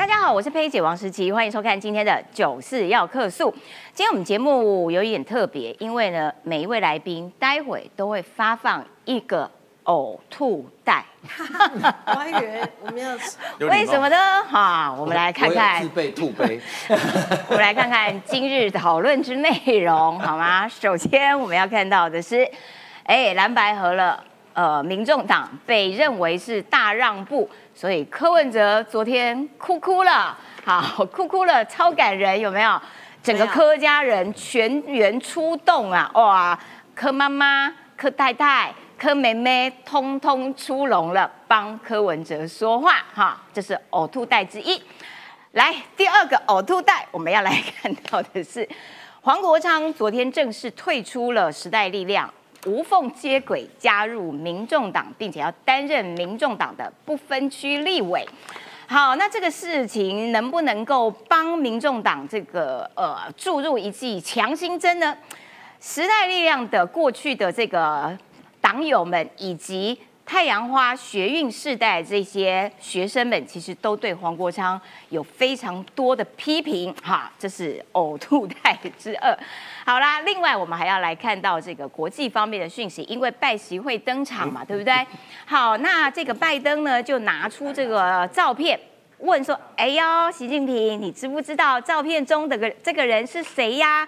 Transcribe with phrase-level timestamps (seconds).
[0.00, 3.50] 大家好，我是佩姐王时琪，欢迎收看今天的九四要客诉。
[3.92, 9.48] 今天我们节目有一点特别，因为呢，每一位来宾待会都会发放一个
[9.84, 11.04] 呕吐袋。
[12.06, 13.10] 我还以为我们要
[13.68, 14.16] 为什么呢？
[14.48, 16.58] 哈，我们来看看自备吐杯。
[17.50, 20.66] 我们来看看今日讨论之内容，好吗？
[20.66, 22.50] 首先我们要看到的是，
[23.04, 27.48] 哎，蓝白合了，呃，民众党被认为是大让步。
[27.74, 32.80] 所以柯文哲昨天哭哭了，好哭哭了，超感人，有没有？
[33.22, 36.10] 整个柯家人全员出动啊！
[36.14, 36.58] 哇，
[36.94, 43.38] 柯妈妈、柯太太、柯妹妹，通通出笼了，帮柯文哲说话哈。
[43.52, 44.82] 这是呕吐袋之一。
[45.52, 48.66] 来，第二个呕吐袋，我们要来看到的是
[49.20, 52.32] 黄国昌昨天正式退出了时代力量。
[52.66, 58.26] 无缝接轨加入民众党，并且要担任民众党的不分区立委。
[58.86, 65.16] 好，那这个事情能不能够帮民众党这个呃注入一剂强心针呢？
[65.80, 68.16] 时代力量的过去的这个
[68.60, 69.98] 党友们以及。
[70.30, 79.36] 太阳花学运世代这些学生们，其实都对黄国昌有非常多的批评，哈，这是呕吐袋之二。
[79.84, 85.04] 好啦，另外我们还要来看到这个国际方面的讯息，因为拜习会登场嘛，对不对？
[85.46, 88.78] 好，那这个拜登呢，就拿出这个照片，
[89.18, 94.06] 问说：“哎呦，习近平，你知不知道照片中的个这个人是谁呀？”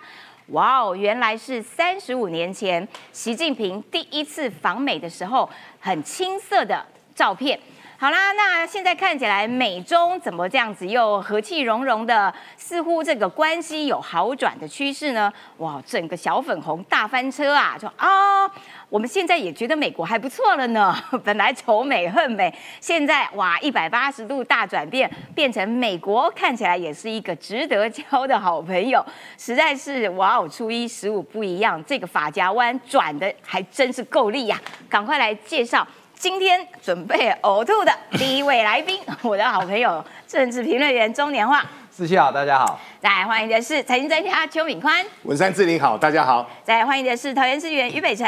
[0.53, 5.49] 哇哦，原来是三十五年前习近平第一次访美的时候，
[5.81, 7.59] 很青涩的照片。
[8.03, 15.33] 好啦，那现在看起来美中怎么这样子又和气融融的，似乎这个关系有好转的趋势呢？
[15.59, 17.79] 哇，整个小粉红大翻车啊！
[17.79, 18.45] 就啊，
[18.89, 20.93] 我们现在也觉得美国还不错了呢。
[21.23, 29.01] 本来仇美恨美，现在哇一百八十度大转变，变成美国看起来也是一个值得交的好朋友，
[29.39, 34.61] 实在是哇哦，初一十五不一样，这个法夹弯转的还真是够力呀！
[34.91, 35.87] 赶快来介绍。
[36.23, 41.69] 今天准备呕吐的第一位来宾，我的好朋友政治评论员钟年化。
[41.91, 42.79] 四七好，大家好。
[43.01, 45.05] 再来欢迎的是财经专家邱敏宽。
[45.25, 46.49] 文山志玲好，大家好。
[46.63, 48.25] 再来欢迎的是桃园市议员于北辰。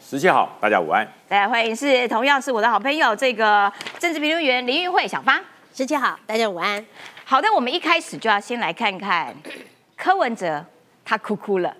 [0.00, 1.06] 十七好，大家午安。
[1.28, 5.38] 再来欢迎是同样是我的好朋友这个政治评论员林玉慧小芳。
[5.74, 6.82] 十七好，大家午安。
[7.26, 9.36] 好的，我们一开始就要先来看看
[9.98, 10.64] 柯文哲，
[11.04, 11.76] 他哭哭了。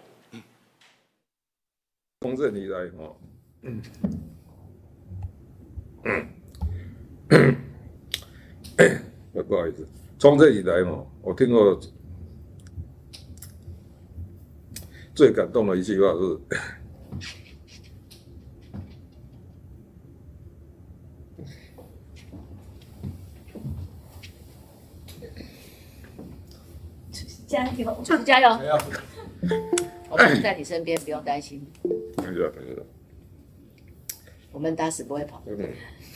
[2.21, 3.17] 从这里来哦。
[9.49, 9.89] 不好意思，
[10.19, 11.79] 从这里来哦，我听过
[15.15, 16.39] 最感动的一句话是：
[27.47, 28.49] 加油，加油！
[30.11, 31.65] 我们在你身边，不用担心。
[34.51, 35.41] 我们打死不会跑。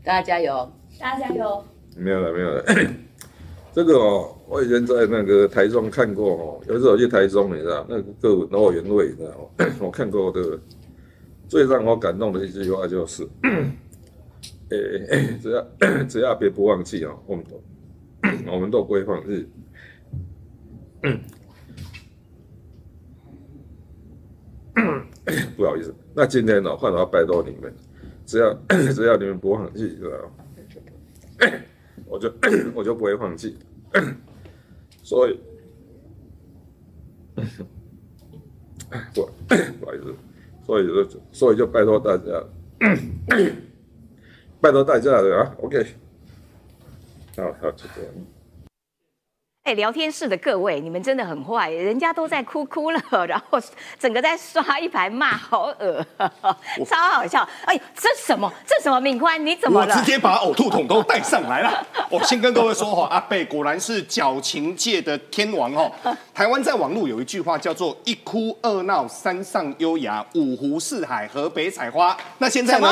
[0.04, 0.72] 大家加油！
[1.00, 1.64] 大家加油！
[1.96, 2.64] 没有了，没有了。
[3.72, 6.60] 这个哦，我以前在那个台中看过哦。
[6.68, 9.66] 有时候去台中，你知道那个歌舞闹原味，你知道吗？
[9.80, 10.58] 我看过的
[11.48, 13.26] 最让我感动的一句话就是：
[14.70, 15.66] 诶， 只要
[16.08, 17.62] 只要别不放弃哦，我们都
[18.52, 19.48] 我们都不会放弃。
[25.56, 27.74] 不好意思，那今天呢，换我拜托你们，
[28.24, 28.54] 只要
[28.94, 30.30] 只要你们不放弃，知道吗？
[32.06, 32.32] 我就
[32.74, 33.58] 我就不会放弃，
[35.02, 35.40] 所以
[39.12, 39.28] 不
[39.80, 40.14] 不好意思，
[40.64, 42.44] 所以就所以就拜托大家，
[44.60, 45.84] 拜托大家了啊，OK，
[47.36, 48.12] 好好就这样。
[49.64, 53.58] 哎，聊天室的各位，你们真的很坏，人家都在哭哭了，然后
[53.98, 56.04] 整个在刷一排骂，好恶，
[56.86, 57.48] 超好笑。
[57.64, 58.52] 哎，这什么？
[58.66, 59.00] 这什么？
[59.00, 59.94] 敏宽，你怎么了？
[59.94, 61.82] 我直接把呕吐桶都带上来了。
[62.10, 65.90] 我先跟各位说哈，阿贝果然是矫情界的天王哦。
[66.34, 72.14] 台湾在网络有一句话叫做“一哭二闹三上优雅，五湖四海河北采花”。
[72.36, 72.86] 那现在呢？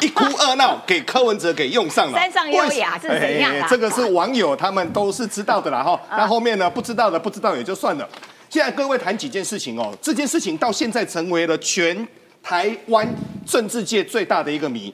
[0.00, 2.18] 一哭二闹给柯文哲给用上了。
[2.18, 3.54] 三上优雅是怎样？
[3.70, 6.00] 这个是网友他们都是知道的啦哈。
[6.10, 6.68] 那后面呢？
[6.70, 8.08] 不知道的不知道也就算了。
[8.48, 9.96] 现在各位谈几件事情哦。
[10.00, 12.06] 这件事情到现在成为了全
[12.42, 13.06] 台湾
[13.46, 14.92] 政治界最大的一个谜。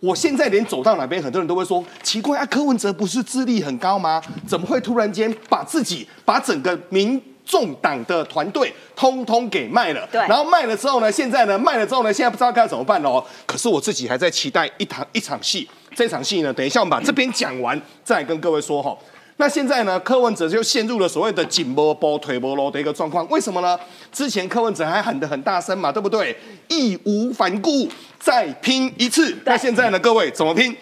[0.00, 4.22] 我现在连走到哪边，很多人都会说奇怪啊，柯文哲不是智力很高吗？
[4.46, 10.08] 怎么会突然间把自己把整个民众党的团队通通给卖了？
[10.10, 10.20] 对。
[10.22, 11.10] 然后卖了之后呢？
[11.12, 11.58] 现在呢？
[11.58, 12.12] 卖了之后呢？
[12.12, 13.22] 现在不知道该怎么办哦。
[13.46, 15.68] 可是我自己还在期待一场一场戏。
[15.94, 18.96] 这场戏呢，等一下我们把这边讲完，再跟各位说哈。
[19.40, 23.26] 那现在呢，柯文哲就陷入了所谓的紧波波、腿波罗的一个状况。
[23.30, 23.78] 为什么呢？
[24.12, 26.36] 之前柯文哲还喊得很大声嘛，对不对？
[26.68, 27.88] 义无反顾，
[28.18, 29.34] 再拼一次。
[29.46, 30.76] 那现在呢，各位怎么拼？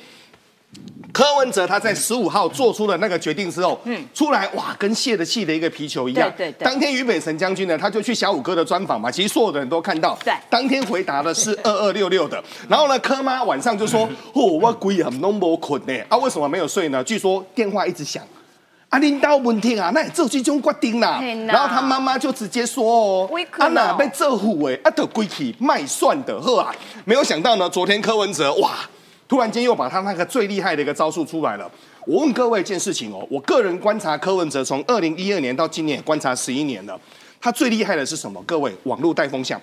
[1.12, 6.28] 柯文哲他在十五号做出了那个决定之后，嗯，出来哇，跟泄了气的一个皮球一样。
[6.36, 10.18] 对对对当天于北辰将军呢，他就去小五哥的专访嘛，其实所有的人都看到。
[10.24, 14.00] 对当天回答的是 二二六六的，然后呢，柯妈晚上就说
[14.34, 17.04] ：“哦，我鬼很拢无困呢，啊，为什么没有睡呢？
[17.04, 18.20] 据说电话一直响。”
[18.88, 26.74] 啊，领导问题啊，那这种决定啦然后他妈妈就直接说哦委，屈哦啊那被这户哎，啊得归去卖蒜的呵啊。
[27.04, 28.78] 没有想到呢，昨天柯文哲哇，
[29.28, 31.70] 突然间又把他那个最厉害的一个招数出来了。
[32.06, 36.98] 我问各位一件事情哦，我个人观察柯文哲从二零一二年到今年观察十一年了，
[37.40, 38.42] 他最厉害的是什么？
[38.42, 39.60] 各位，网络带风向。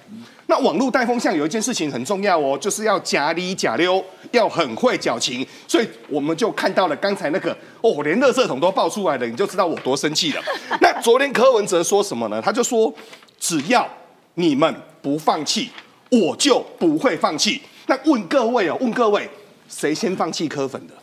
[0.47, 5.45] 那网络带风向有一件事情很重要哦，就是要假里假溜，要很会矫情。
[5.67, 7.51] 所以我们就看到了刚才那个
[7.81, 10.41] 哦，连垃圾桶都爆出来了，你就知道我多生气了。
[10.79, 12.41] 那昨天柯文哲说什么呢？
[12.41, 12.93] 他就说，
[13.37, 13.87] 只要
[14.35, 15.69] 你们不放弃，
[16.09, 17.61] 我就不会放弃。
[17.87, 19.29] 那问各位哦，问各位，
[19.67, 20.93] 谁先放弃柯粉的？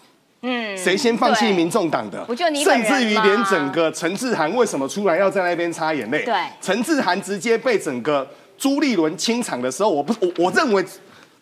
[0.43, 2.25] 嗯，谁先放弃民众党的？
[2.25, 6.25] 不就你甚至于连整个陈志涵为什么出来要在那边擦眼泪？
[6.25, 8.29] 对陈志涵直接被整个
[8.59, 10.85] 朱立伦清场的时候，我不我我认为。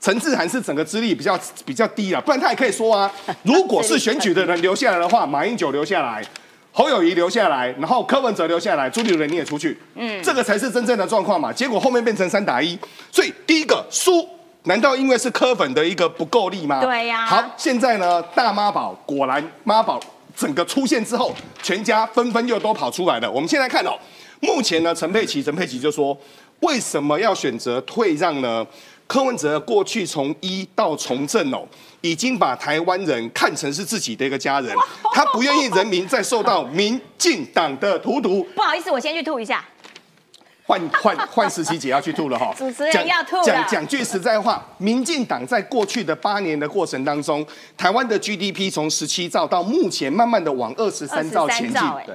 [0.03, 3.13] 陈志涵是整个资历比较比较低了，不然他也可以说啊，
[3.45, 6.25] 如果是选举的人留下来的话，马英九留下来，
[6.73, 11.53] 侯友谊留下来，然后柯文哲留下来，朱立伦你也出去，嗯，这个才是真正的状况嘛。
[11.53, 12.79] 结果后面变成三打一，
[13.13, 14.27] 所以第一个输，
[14.65, 16.81] 难道因为是柯粉的一个不够力吗？
[16.83, 19.99] 对呀好，现在呢，大妈宝果然妈宝
[20.37, 23.31] 整个出现之后，全家纷纷又都跑出来了。
[23.31, 23.99] 我们现在看哦，
[24.41, 26.17] 目前呢，陈佩琪，陈佩琪就说，
[26.61, 28.67] 为什么要选择退让呢？
[29.07, 31.67] 柯文哲过去从一到从政哦，
[32.01, 34.73] 已经把台湾人看成是自己的一个家人，
[35.13, 38.47] 他不愿意人民再受到民进党的荼毒。
[38.55, 39.65] 不好意思，我先去吐一下。
[40.71, 43.43] 换换换时期姐要去吐了哈， 主持人讲要吐了。
[43.43, 47.45] 讲讲句实在话，民进党在过去的八年的过程当中，
[47.77, 52.15] 台湾的 GDP 从十七兆到目前慢慢的往二十三兆前进，对，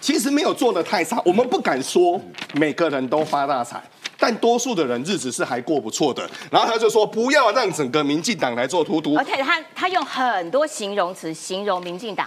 [0.00, 2.18] 其实没有做的太差，我们不敢说
[2.54, 3.82] 每个人都发大财。
[4.16, 9.14] 但多数的人日子是还过不错的，然后他就说不要让整个民进党来做荼毒。
[9.16, 12.26] 而，且他他用很多形容词形容民进党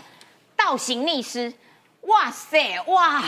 [0.55, 1.51] 倒行逆施，
[2.07, 3.23] 哇塞哇！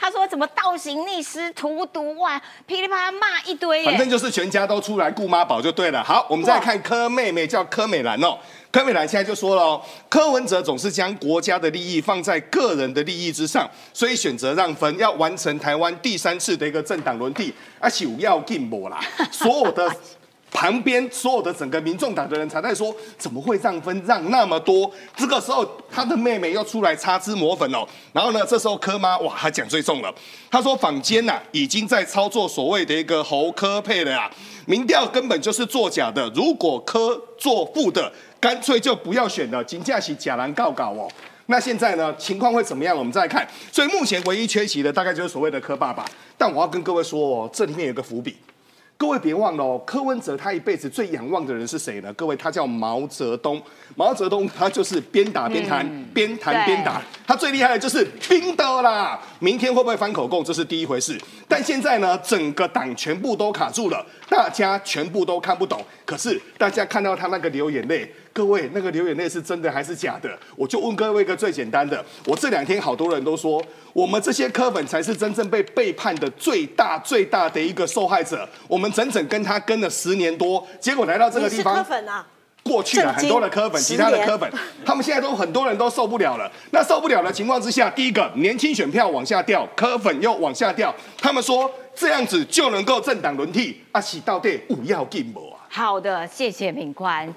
[0.00, 3.84] 他说怎么倒行逆施、荼毒哇，噼里啪啦骂一堆。
[3.84, 6.02] 反正就是全家都出来顾妈宝就对了。
[6.02, 8.38] 好，我们再看柯妹妹，叫柯美兰哦。
[8.70, 19.00] 柯美兰现在就说了哦，柯文哲总是将国家的利益放在个人的利益之上，所以选择让分，要完成台湾第三次的一个政党轮替，而且要进步啦，
[19.32, 19.90] 所有的。
[20.50, 24.90] 旁边所有的整个民众党的人才在说，怎么会让分让那么多？
[25.16, 27.86] 这个时候，他的妹妹又出来擦脂抹粉哦。
[28.12, 30.12] 然后呢，这时候柯妈哇，她讲最重了，
[30.50, 34.30] 她说坊间呐、已经在操作所谓的一个侯科配了啊，
[34.66, 36.28] 民调根本就是作假的。
[36.34, 38.10] 如果柯做负的，
[38.40, 41.08] 干脆就不要选了，金价是假蓝告告哦。
[41.46, 42.96] 那现在呢，情况会怎么样？
[42.96, 43.46] 我们再看。
[43.70, 46.04] 所以目前唯一缺席的大概就是所谓的柯爸爸。
[46.36, 48.36] 但我要跟各位说哦，这里面有个伏笔。
[48.98, 52.12] 各位别忘了哦，柯文哲他一辈子最仰望的人是谁呢？
[52.14, 53.62] 各位，他叫毛泽东。
[53.94, 57.00] 毛泽东他就是边打边谈，边谈边打。
[57.24, 59.16] 他最厉害的就是冰的啦。
[59.38, 61.16] 明天会不会翻口供，这是第一回事。
[61.46, 65.80] 但现在呢，整个党全部都卡住了，大家全部都看不懂。
[66.04, 70.30] 可是大家看到他那个流眼泪，各位那个流眼泪是真的还是假的？
[70.54, 73.60] 我就问各位一个最简单的，我这两天好多人都说，
[73.92, 78.48] 我们这些科粉才是真正被背叛的最大最大的一个受害者。
[78.68, 82.24] 我们整整跟他跟了十年多，结果来到这个地方，科粉啊？
[82.62, 84.48] 过去的震惊很多的科粉，其他的科粉，
[84.86, 86.48] 他们现在都很多人都受不了了。
[86.70, 95.66] 那受不了的情况之下，第一个年轻选票往下掉，科粉又往下掉，他们说这样子就能够政党轮替，啊，喜到底五要进步啊。
[95.68, 97.34] 好的，谢谢敏宽。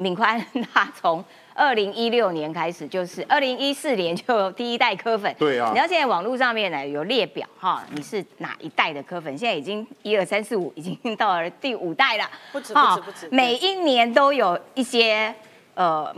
[0.00, 0.42] 敏宽
[0.72, 5.34] 他从二零一六年开始，就是二零一四年就有第一代科粉。
[5.38, 9.36] 对啊你知道现在网络上面呢有列表哈，你是哪一代的科粉？
[9.36, 12.24] 现在已经一二三四五，已经到了第五代了。
[12.50, 15.34] 不止哈不止不止每一年都有一些
[15.74, 16.14] 呃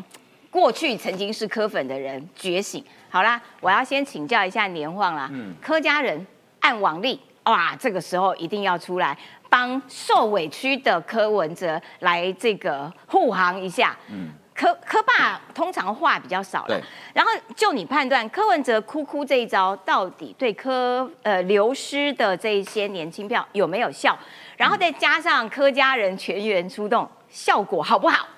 [0.49, 2.85] 过去曾经是科粉的人觉醒。
[3.11, 5.29] 好啦，我要先请教一下年晃啦，
[5.61, 6.25] 柯家人
[6.61, 9.19] 按往例，哇，这个时候一定要出来
[9.53, 13.95] 帮受委屈的柯文哲来这个护航一下。
[14.09, 16.83] 嗯柯柯爸通常话比较少了对，
[17.15, 24.17] 然后就你判断柯文哲哭哭这一招到底对柯呃流失的这一些年轻票有没有效？
[24.59, 28.29] 然后再加上柯家人全员出动，效果好不好？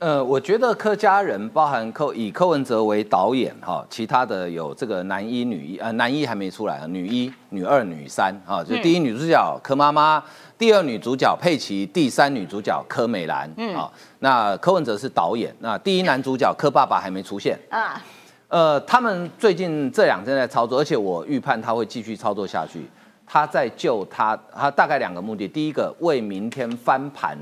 [0.00, 10.22] 呃，我觉得柯家人包含柯以柯文哲为导演哈，其他的有这个男一、女一，呃，男一还没出来啊，女一、女二、女三啊，就第一女主角柯妈妈，
[10.56, 17.58] 第二女主角佩奇，第三女主角柯美兰，嗯，啊，那柯文哲是导演，那第一男主角柯爸爸还没出现。
[17.68, 18.02] 啊，
[18.48, 22.88] 呃，他们最近这两天在操作，而且我预判他会继续操作下去，
[23.26, 27.36] 他在救他，他大概两个目的，第一个为明天翻盘。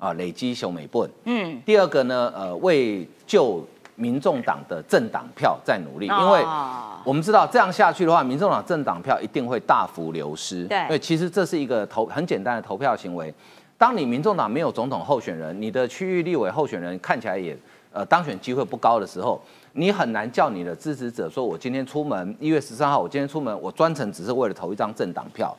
[0.00, 1.08] 啊，累积小美棍。
[1.24, 3.62] 嗯，第二个呢，呃，为救
[3.96, 6.42] 民众党的政党票在努力，因为
[7.04, 10.64] 我们知道这样下去的话，民众党政党票一定会大幅流失。
[10.64, 13.32] 对，因其实这是一个投很简单的投票行为。
[13.76, 17.54] 当你民众党没有总统候选人，你的区域立委候选人看起来也
[17.92, 19.38] 呃当选机会不高的时候，
[19.72, 25.54] 你很难叫你的支持者说，我今天出门一月十三号，我今天出门，我专程只是为了投一张政党票。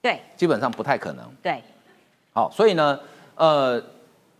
[0.00, 1.24] 对，基本上不太可能。
[1.42, 1.60] 对，
[2.32, 2.96] 好，所以呢。
[3.36, 3.80] 呃，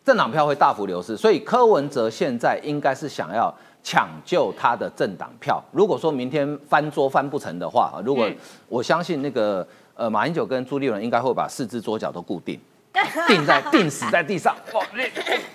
[0.05, 5.63] 政党票会大幅流失，所以柯文哲现在应该是想要抢救他的政党票。
[5.71, 8.29] 如果说明天翻桌翻不成的话，如果
[8.69, 12.59] 我相信那个呃马英九跟朱立伦应该会把四只桌脚都固定，
[13.29, 14.57] 定在定死在地上，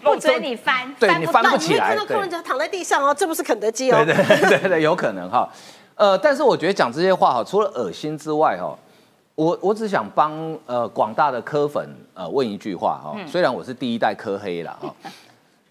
[0.03, 1.95] 不准你翻，对你翻不起来。
[1.95, 4.03] 看到柯文哲躺在地上哦，这不是肯德基哦。
[4.05, 5.50] 对对对对，有可能哈。
[5.95, 8.77] 呃，但是我觉得讲这些话哈，除了恶心之外哈。
[9.41, 10.31] 我我只想帮
[10.67, 14.95] 呃广大的科粉呃问一句话哈，虽然我是第一代科黑了哈，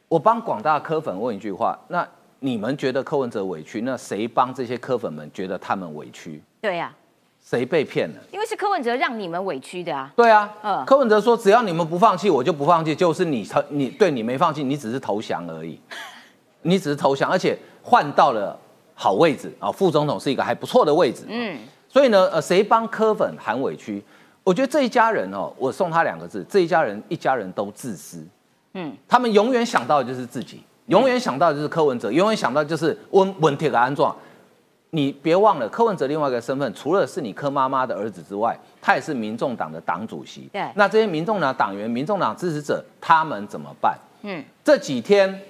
[0.08, 2.04] 我帮广大科粉问一句话，那
[2.40, 6.42] 你们觉得柯文哲委屈，那谁帮这些科粉们觉得他们委屈？
[6.60, 6.92] 对呀，
[7.40, 8.16] 谁被骗了？
[8.32, 10.12] 因为是柯文哲让你们委屈的啊。
[10.16, 15.78] 对啊，嗯，柯文哲说只要你们不放弃，我就不放弃，就是你投你对你没放弃，你只是投降而已，
[16.62, 18.58] 你只是投降，而且换到了
[18.96, 21.56] 好位置啊，副总统是一个还不错的位置，嗯。
[21.92, 24.00] 所以呢，呃，谁帮柯粉喊委屈？
[24.44, 28.24] 我觉得这一家人哦，我送他两个字：这一家人，一家人都自私。
[28.74, 34.16] 嗯，他们永远想到的就是自己，永远想到的就是柯文哲，永远想到就是温温铁的安装。
[34.90, 40.48] 你别忘了，柯文哲另外一个身份，除了是你柯妈妈的儿子之外，他也是民众党的党主席。
[40.52, 43.98] 对，那这些民众党党员、民众党支持者，他们怎么办？
[44.22, 45.40] 嗯，这几天，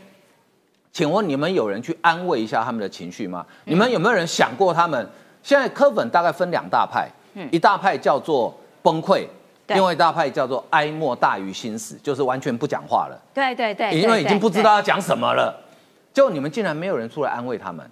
[0.91, 3.47] 请问你们有人去安慰一下他们的情绪吗？
[3.65, 5.07] 你们有没有人想过他们？
[5.43, 7.09] 现在科粉大概分两大派，
[7.51, 9.27] 一大派叫做崩溃，
[9.69, 13.19] 另外一大派叫做哀莫大于心死，就是完全不讲话了。
[13.33, 15.55] 对对对，因为已经不知道要讲什么了。
[16.13, 17.89] 就你们竟然没有人出来安慰他们，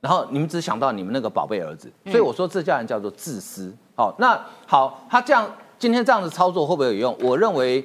[0.00, 3.74] 然后你们只想到你们那个宝贝儿子，所以我说这叫人叫做自私。
[3.94, 7.16] 好，那好，他这样今天这样子操作会不会有用？
[7.20, 7.84] 我认为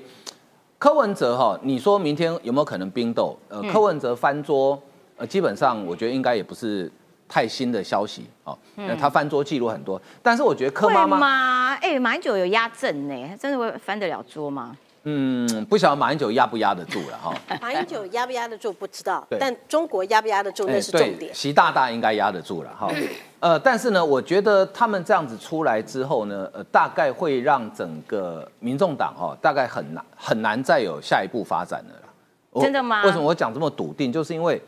[0.77, 3.37] 柯文哲哈，你说明天有没有可能冰斗？
[3.49, 4.79] 呃，柯文哲翻桌，
[5.17, 6.89] 呃，基本上我觉得应该也不是。
[7.27, 14.75] 太新的消息哦，那他翻桌记录很多，但是我觉得柯妈妈，哎，马英九有压阵呢，真的会翻得了桌吗？
[15.09, 17.33] 嗯，不晓得马英九压不压得住了哈。
[17.61, 21.33] 马英九压不压得住不知道，但中国压不压得住那是重点。
[21.33, 22.91] 习大大应该压得住了哈。
[23.39, 32.61] 呃，但是呢，我觉得他们这样子出来之后呢，呃，大概会让整个民众党哈，大概很难很难再有下一步发展的了。
[32.61, 33.03] 真的吗？
[33.05, 34.11] 为什么我讲这么笃定？
[34.11, 34.61] 就是因为。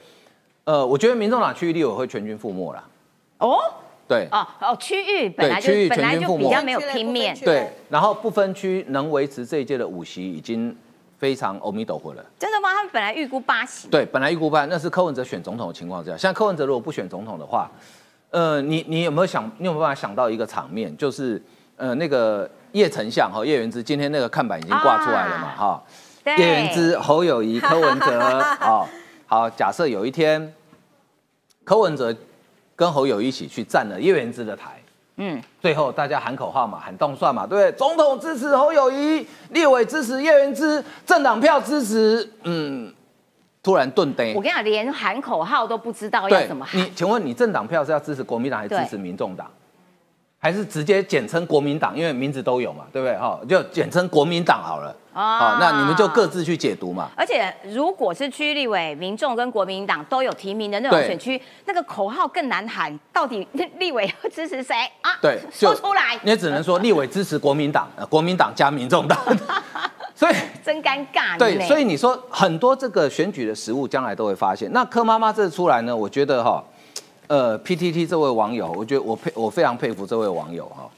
[0.70, 2.84] 呃，我觉得民众党区域立委会全军覆没了。
[3.40, 3.58] 哦，
[4.08, 10.78] 对，哦哦，区域本来就本来就比较没有拼面，对，然后不分区能维持这一届的五席已经
[11.18, 12.24] 非常欧米斗火了。
[12.38, 12.70] 真的吗？
[12.70, 13.88] 他们本来预估八席。
[13.88, 16.16] 对，本来预估八，那是柯文哲选总统的情况下。
[16.16, 17.68] 像柯文哲如果不选总统的话，
[18.30, 21.42] 呃，你你有没有想，你有没有办法想到一个场面，就是
[21.78, 25.56] 呃那个叶丞相和叶元之今天那个看板已经挂出来了嘛？
[25.58, 25.84] 哈，
[26.38, 28.88] 叶元之、侯友谊、柯文哲， 好，
[29.26, 30.54] 好，假设有一天。
[31.70, 32.12] 柯文哲
[32.76, 34.82] 跟侯友一起去占了叶元之的台，
[35.18, 37.72] 嗯，最后大家喊口号嘛，喊动算嘛，对不对？
[37.78, 42.92] 总统支持侯友谊，立委支持叶元之，政党票支持，嗯，
[43.62, 44.34] 突然顿呆。
[44.34, 46.82] 我跟你讲，连喊口号都不知道要怎么喊。
[46.82, 49.48] 你请问你政党票是要支持国民党还是支持民众党？
[50.42, 53.18] 还是直接简称国民党，因为名字都有嘛，对不对？
[53.18, 54.96] 哈，就简称国民党好了。
[55.12, 57.10] 好，那你们就各自去解读嘛。
[57.14, 62.98] 而且，如果是区立委、民众跟国民党都有提名的那种选区，那个口号更难喊。
[63.12, 63.46] 到底
[63.80, 65.12] 立委要支持谁啊？
[65.22, 66.18] 对，说出来。
[66.24, 69.20] 你也只能说立委支持国民党， 国民党加民众党。
[70.16, 71.38] 所以真尴尬。
[71.38, 74.72] 对，所以你说很多这个选举的实物，将来都会发现。
[74.72, 76.64] 那柯妈妈这次出来呢，我觉得哈。
[77.30, 80.90] 呃，PTT 这位网友，我觉得我佩我非常佩服这位网友哈。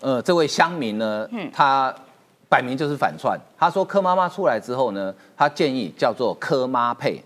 [0.00, 1.94] 呃，这位乡民呢，他
[2.48, 3.38] 摆明就是反串。
[3.56, 7.22] 他说柯妈妈出来之后呢，他建议叫做柯妈配。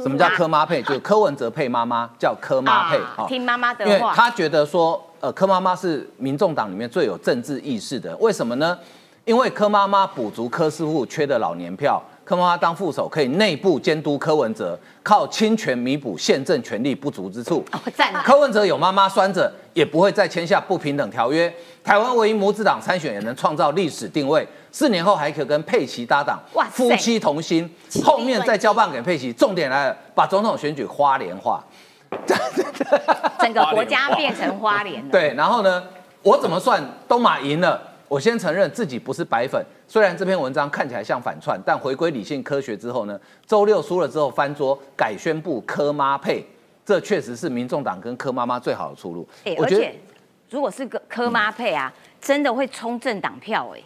[0.00, 0.80] 什么叫柯妈配？
[0.84, 3.00] 就是柯文哲配妈妈，叫柯妈配。
[3.26, 3.90] 听妈妈的话。
[3.90, 8.16] 因为他觉得说，呃，柯妈妈是民众党里面最有政治意识的。
[8.18, 8.78] 为什么呢？
[9.24, 12.00] 因为柯妈妈补足柯师傅缺的老年票。
[12.30, 17.64] 柯妈妈当副手，可以内部监督柯文哲，靠侵权弥补宪政权力不足之处。
[18.22, 21.52] 柯文哲有妈妈拴着，也不会再签下不平等条约。
[21.82, 27.68] 台湾唯一母子党参选也能创造历史定位，四年后还可跟佩奇搭档哇，夫妻同心。
[28.04, 29.32] 后面再交棒给佩奇。
[29.32, 31.60] 重点来了，把总统选举花莲化。
[33.40, 35.10] 整个国家变成花莲了。
[35.10, 35.82] 对，然后呢，
[36.22, 37.89] 我怎么算都马赢了。
[38.10, 46.44] 我先承认自己不是白粉，虽然这篇文章看起来像反串，但回归理性科学之后呢，周六输了之后翻桌，改宣布柯妈配，
[46.84, 49.28] 这确实是民众党跟柯妈妈最好的出路。
[49.56, 49.94] 而且
[50.50, 53.80] 如果是个科妈配啊，真的会冲政党票哎、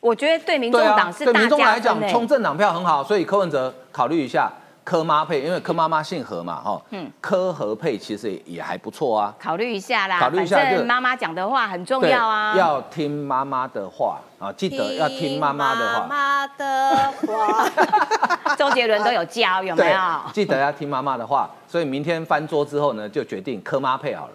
[0.00, 4.52] 我觉得对民众对党是大加民众来讲分，哎冲政党票很好，所以柯文哲考虑一下
[4.84, 9.34] 柯妈配，因为柯妈妈姓何嘛，哈，嗯，柯和配其实也也还不错啊。
[9.38, 10.18] 考虑一下啦。
[10.18, 12.56] 考虑一下就妈妈讲的话很重要啊。
[12.56, 16.00] 要听妈妈的话啊，记得要听妈妈的话。
[16.00, 17.68] 妈妈的话，
[18.58, 19.98] 周杰伦都有教，有没有？，
[20.32, 21.48] 记得要听妈妈的话。
[21.68, 24.32] 所以明天翻桌之后呢，就决定柯妈配好了。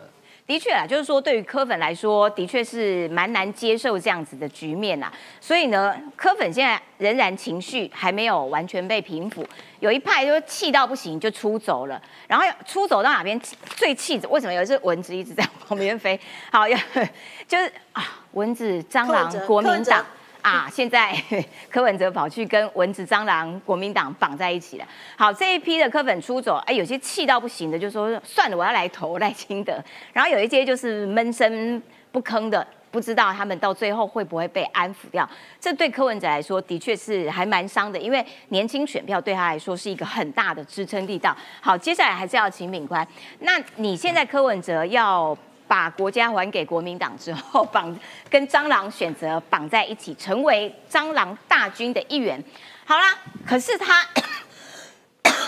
[0.47, 5.11] 的确啊，就是说对于柯粉来说，的确是蛮难接受这样子的局面呐。
[5.41, 9.45] 所以呢，柯粉现在仍然情绪还没有完全被平复，
[9.79, 13.39] 有一派就气到不行就出走了，然后出走到哪边
[13.75, 14.17] 最气？
[14.29, 16.19] 为什么有一只蚊子一直在旁边飞？
[16.51, 16.77] 好，要
[17.47, 20.05] 就是啊，蚊子、蟑螂国民党。
[20.39, 21.13] 啊，现在
[21.69, 24.85] 柯文哲跑去跟蚊子、蟑螂、国民党绑在一起了。
[25.17, 29.83] 好，这一批的柯粉出走，哎，有些气到不行的，就说算了，我要来投赖清德。
[30.13, 31.81] 然后有一些就是闷声
[32.13, 35.27] 不吭的，不知道他们到最后会不会被安抚掉。
[35.59, 41.35] 这对柯文哲来说，的确是还蛮伤的，因为年轻选票对他来说是一个很大的支撑力道。
[41.61, 43.07] 好，接下来还是要请敏宽。
[43.39, 45.37] 那你现在柯文哲要？
[45.69, 47.93] 把国家还给国民党之后，绑
[48.29, 52.41] 跟蟑螂选择绑在一起，成为蟑螂大军的一员。
[52.85, 53.13] 好啦，
[53.45, 54.07] 可是他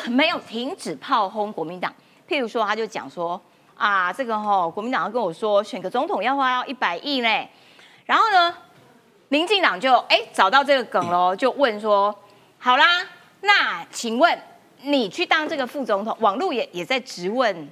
[0.09, 1.89] 没有停止炮轰国民党。
[2.27, 3.41] 譬如说，他就讲说
[3.79, 7.29] 啊，这个吼、国民党要跟我说选个总统要花要一百亿呢。
[8.05, 8.53] 然后呢，
[9.29, 12.13] 民进党就哎找到这个梗喽，就问说，
[12.57, 12.85] 好啦，
[13.39, 14.37] 那请问
[14.81, 17.69] 你去当这个副总统，网络也也在质问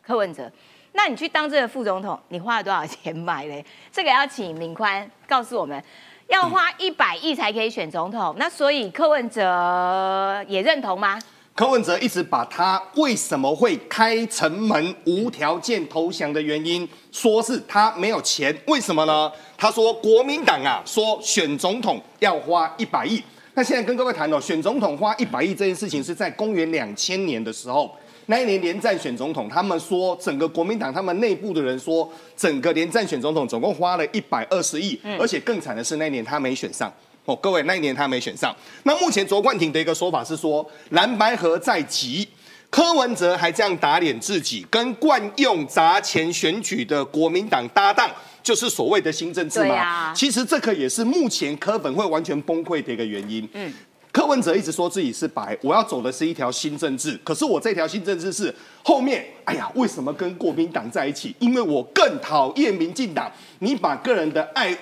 [0.00, 0.48] 柯文哲。
[0.92, 3.64] 那你去当这个副总统，你花了多少钱买嘞？
[3.90, 5.82] 这个要请明宽告诉我们，
[6.28, 8.34] 要花一百亿才可以选总统。
[8.38, 11.18] 那所以柯文哲也认同吗？
[11.60, 18.58] 柯文哲一直把他为什么会开城门无条件投降的原因，说是他没有钱。
[18.66, 19.30] 为什么呢？
[19.58, 23.22] 他说国民党啊，说选总统要花一百亿。
[23.52, 27.94] 那现在跟各位谈哦，选总统花一百亿这件事情是在公元两千年的时候，
[28.24, 36.90] 那一年连战选总统，他们说整个国民党他们内部的人说，整个连战选总统总共花了一百二十亿，而且更惨的是那一年他没选上。
[37.30, 38.54] 哦，各位，那一年他没选上。
[38.82, 42.26] 那目前卓冠廷的一个说法是说，蓝白河在即，
[42.68, 48.10] 柯文哲还这样打脸自己，跟惯用砸钱选举的国民党搭档，
[48.42, 49.76] 就是所谓的新政治对嘛。
[49.76, 53.48] 啊其实这个也是目前柯粉会完全崩溃的一个原因。
[53.52, 53.72] 嗯。
[54.12, 57.16] 柯文哲一直说自己是白，我要走的是一条新政治。
[57.22, 61.32] 可是我这条新政治是后面，哎呀，为什么跟国民党在一起？
[61.38, 64.76] 因为我更讨厌民进党，你把个人的爱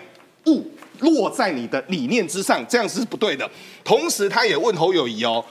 [0.47, 0.67] 物
[1.01, 3.49] 落在你的理念之上，这样是不对的。
[3.85, 5.45] 同时，他也问侯友谊哦，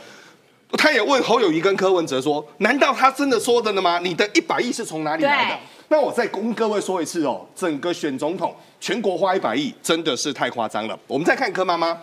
[0.74, 4.00] 他也问侯友谊跟柯文哲说：难道他真的说的了吗？
[4.04, 5.60] 你的一百亿是从哪里来的？
[5.90, 11.00] 那我再跟各位说一次哦，整个选总统，全国花一百亿，真的是太夸张了。
[11.08, 11.98] 我们再看柯妈妈，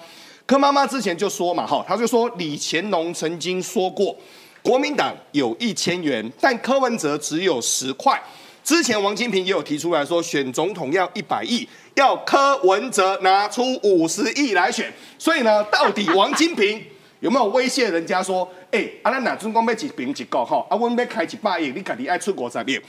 [0.46, 4.16] 柯妈妈之前就说嘛，哈，他就说李乾隆曾经说过，
[4.62, 8.18] 国民党有一千元，但柯文哲只有十块。
[8.62, 14.92] 之前王金平也有提出来说，选总统要一百亿，要柯文哲拿出五十亿来选。
[15.18, 16.84] 所以呢，到底王金平
[17.20, 22.80] 有没有威胁人家说， 哎、啊，咱哪尊光要一平一个吼，啊，我们要开一百亿，你家己爱出国十亿，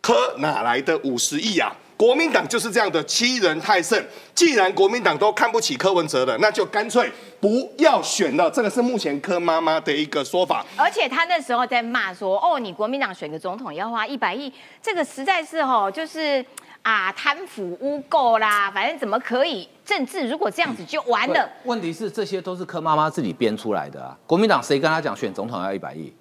[0.00, 1.74] 柯哪来的五十亿啊？
[1.94, 4.04] 国民党就是这样的欺人太甚。
[4.34, 8.50] 既然国民党都看不起柯文哲了，那就干脆不要选了。
[8.50, 10.66] 这个是目前柯妈妈的一个说法。
[10.76, 14.52] 而且他那时候在骂说：“哦，你国民党选个总统要花一百亿，
[14.82, 16.44] 这个实在是哦，就是
[16.82, 20.28] 啊贪腐污垢啦，反正怎么可以政治？
[20.28, 21.48] 如果这样子就完了。
[21.64, 24.16] 问题是这些都是柯妈妈自己编出来的啊。
[24.26, 26.12] 国民党谁跟他讲选总统要一百亿？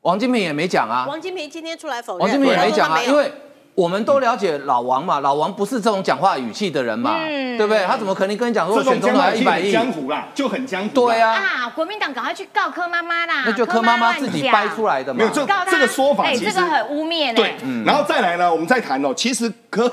[0.00, 1.06] 王金平也没讲啊。
[1.06, 3.30] 王金平今天出来否认，王金平也没讲啊，因为
[3.74, 7.82] 我们都了解老王嘛，老王不是这种讲话语气的人嘛，嗯对不对？
[7.86, 9.72] 他怎么可能跟你讲说选总统一百亿？
[9.72, 11.06] 江湖啦，就很江湖。
[11.06, 13.44] 对，啊，啊，国民党赶快去告柯妈妈啦！
[13.46, 15.18] 那就柯妈妈自己掰出来，来的嘛。
[15.18, 17.34] 没有这这个说法哎，其实这个很污蔑呢。
[17.34, 17.56] 对，
[17.86, 19.14] 然后再来呢，我们再谈哦。
[19.14, 19.90] 其实柯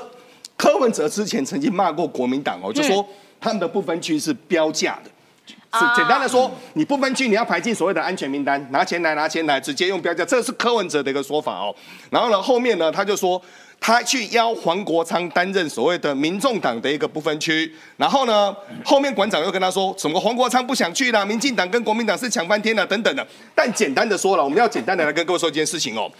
[0.58, 3.02] 柯文哲之前曾经骂过国民党哦，就说
[3.40, 5.10] 他们的不分区是标价的。
[5.72, 11.74] 是简单的说，你不分区你要排进所谓的安全名单，拿钱来拿钱来，直接用标价，这是柯文哲的一个说法哦。
[12.10, 13.40] 然后呢，后面呢他就说。
[13.80, 23.26] 他去邀黄国昌担任所谓的民众党的一个不分区，然后呢，后面馆长又跟他说，什么黄国昌不想去了，民进党跟国民党是抢翻天了等等的。
[23.54, 26.10] 但简单的说了，我们要简单的来跟各位说一件事情哦。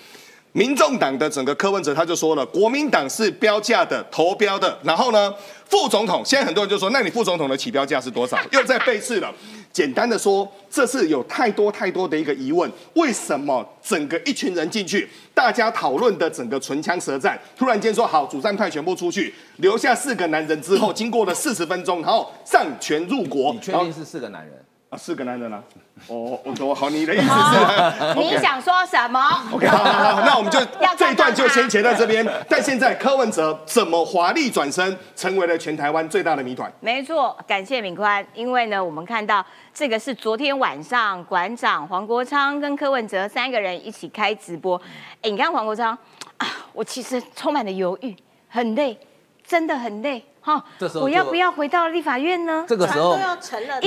[0.53, 5.33] 民众党的整个柯文哲他就说了，国民党是标价的投标的，然后呢，
[5.67, 8.37] 副总统现在很多人就说，那你副总统的起标价是多少？
[8.51, 9.33] 又在背刺了。
[9.73, 24.55] 简单的说，这是有太多太多的一个疑问，为什么整个一群人进去，大家讨论的整个唇枪舌战，突然间说好，主战派全部出去，留下四个男人之后，经过了四十分钟，然后上权入国，你确定是四个男人？
[24.91, 25.63] 啊，四个男人啊！
[26.09, 28.15] 哦，我懂，好，你的意思是？
[28.19, 29.21] 你想说什么
[29.53, 30.59] ？OK，好，好，好，那我们就
[30.99, 32.27] 这一段就先截到这边。
[32.49, 36.71] 但现在柯文哲怎么华丽转身，成为了全台湾最大的谜团？
[36.81, 44.77] 没错，感谢敏宽，因为呢，我们看到这个是昨天晚上馆长黄国昌跟柯文哲三个人一起开直播。
[45.23, 45.97] 哎，你看黄国昌
[46.39, 48.17] 啊，我其实充满了犹豫，
[48.49, 48.99] 很累，
[49.47, 50.25] 真的很累。
[50.43, 52.65] 哈，我要不要回到立法院呢？
[52.67, 53.17] 这个时候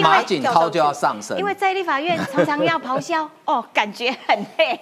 [0.01, 4.79] 马景涛就要上升，因为在立法院常常要咆哮，哦， 感觉很累。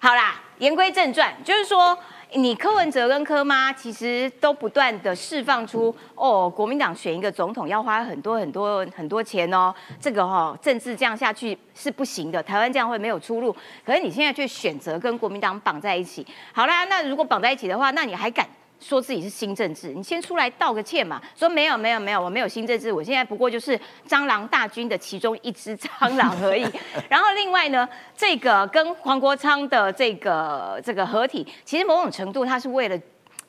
[0.00, 1.96] 好啦，言归正传，就是说，
[2.32, 13.54] 你柯文哲跟柯妈其实都不断的释放出，哦，国民党选一个总统要花很多很多很多钱哦，这个哈政治这样下去是不行的，台湾这样会没有出路。
[13.84, 18.48] 可是你现在却选择跟国民党绑在一起，好啦，那如果绑在一起的话，那你还敢？
[18.82, 21.22] 说自己是新政治，你先出来道个歉嘛。
[21.36, 26.66] 说没有没有没有，我没有新政治，我现在不过就是蟑螂大军的其中一只蟑螂而已。
[27.08, 32.98] 然后另外呢，这个跟黄国昌的这个这个合体，其实某种程度他是为了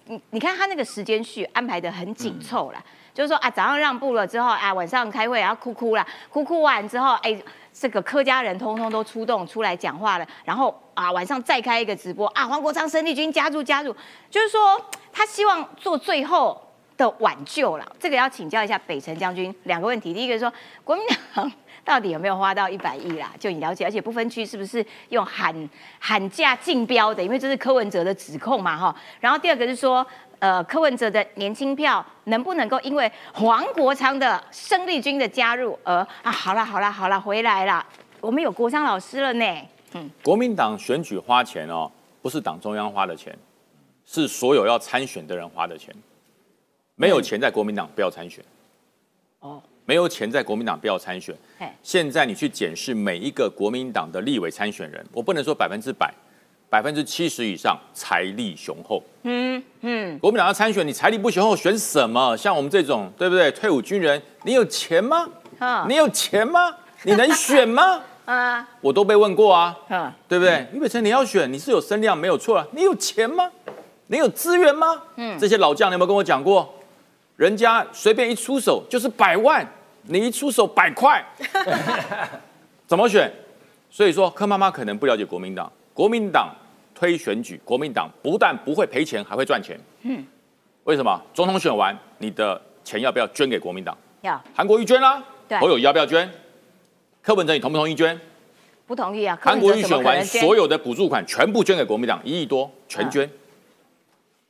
[0.06, 7.36] 你，你看他那个时间序安排的很紧凑了，就是说啊早上让步了之后啊晚上开会然后哭哭啦，哭哭完之后哎。
[7.74, 13.94] 这个客家人通通都出动出来讲话了，然后啊晚上再开一个直播啊，黄国昌生力军加入加入，
[14.30, 14.80] 就是说
[15.12, 16.62] 他希望做最后
[16.96, 17.96] 的挽救了。
[18.00, 21.52] 这个要请教一下北辰将军两个问题，第一个说国民党
[21.84, 23.32] 到底有没有花到一百亿啦？
[23.40, 27.24] 就你了解，而且不分区是不是用喊喊价竞标的？
[27.24, 28.96] 因为这是柯文哲的指控嘛哈。
[29.20, 30.06] 然后第二个是说。
[30.44, 36.30] 呃，柯文哲的年轻票能不能够因为黄国昌的生力军的加入而啊？
[36.30, 37.86] 好了好了好了，回来了，
[38.20, 39.46] 我们有国昌老师了呢。
[39.94, 41.90] 嗯，国民党选举花钱哦，
[42.22, 43.34] 不是党中央花的钱，
[44.06, 45.96] 是所有要参选的人花的钱。
[46.96, 48.44] 没有钱在国民党不要参选。
[49.40, 51.34] 哦，没有钱在国民党不要参选。
[51.82, 56.14] 现在你去检视每一个国民党的立委参选人，我不能说百分之百。
[56.74, 62.36] 百分之七十以上财力雄厚，嗯嗯，国民党要参选，你财力不雄厚，选什么？
[62.36, 63.52] 像我们这种，对不对？
[63.52, 65.30] 退伍军人，你有钱吗？
[65.88, 66.76] 你有钱吗？
[67.06, 68.02] 你能选吗？
[68.26, 69.78] 啊，我都被问过啊，
[70.28, 70.66] 对不对？
[70.74, 73.48] 俞北辰，你要选，你是有声量没有错啊，你有钱吗？
[74.08, 75.00] 你有资源吗？
[75.18, 76.74] 嗯，这些老将，你有没有跟我讲过？
[77.36, 79.64] 人家随便一出手就是百万，
[80.08, 81.24] 你一出手百块，
[82.88, 83.32] 怎么选？
[83.92, 86.50] 所以说，柯妈妈可能不了解国民党，国民党。
[86.94, 89.80] 推选举，国民党不但不会赔钱，还会赚钱。
[90.04, 90.26] 嗯，
[90.84, 91.22] 为什么？
[91.34, 93.98] 总统选完，你的钱要不要捐给国民党？
[94.22, 94.42] 要。
[94.56, 95.24] 韩国瑜捐啦，
[95.60, 96.30] 侯友谊要不要捐？
[97.22, 98.20] 柯文哲，你同不同意捐？
[98.86, 99.38] 不同意啊。
[99.42, 103.30] 韩国瑜选完，所有的补助款全部捐给国民党，一亿多全捐。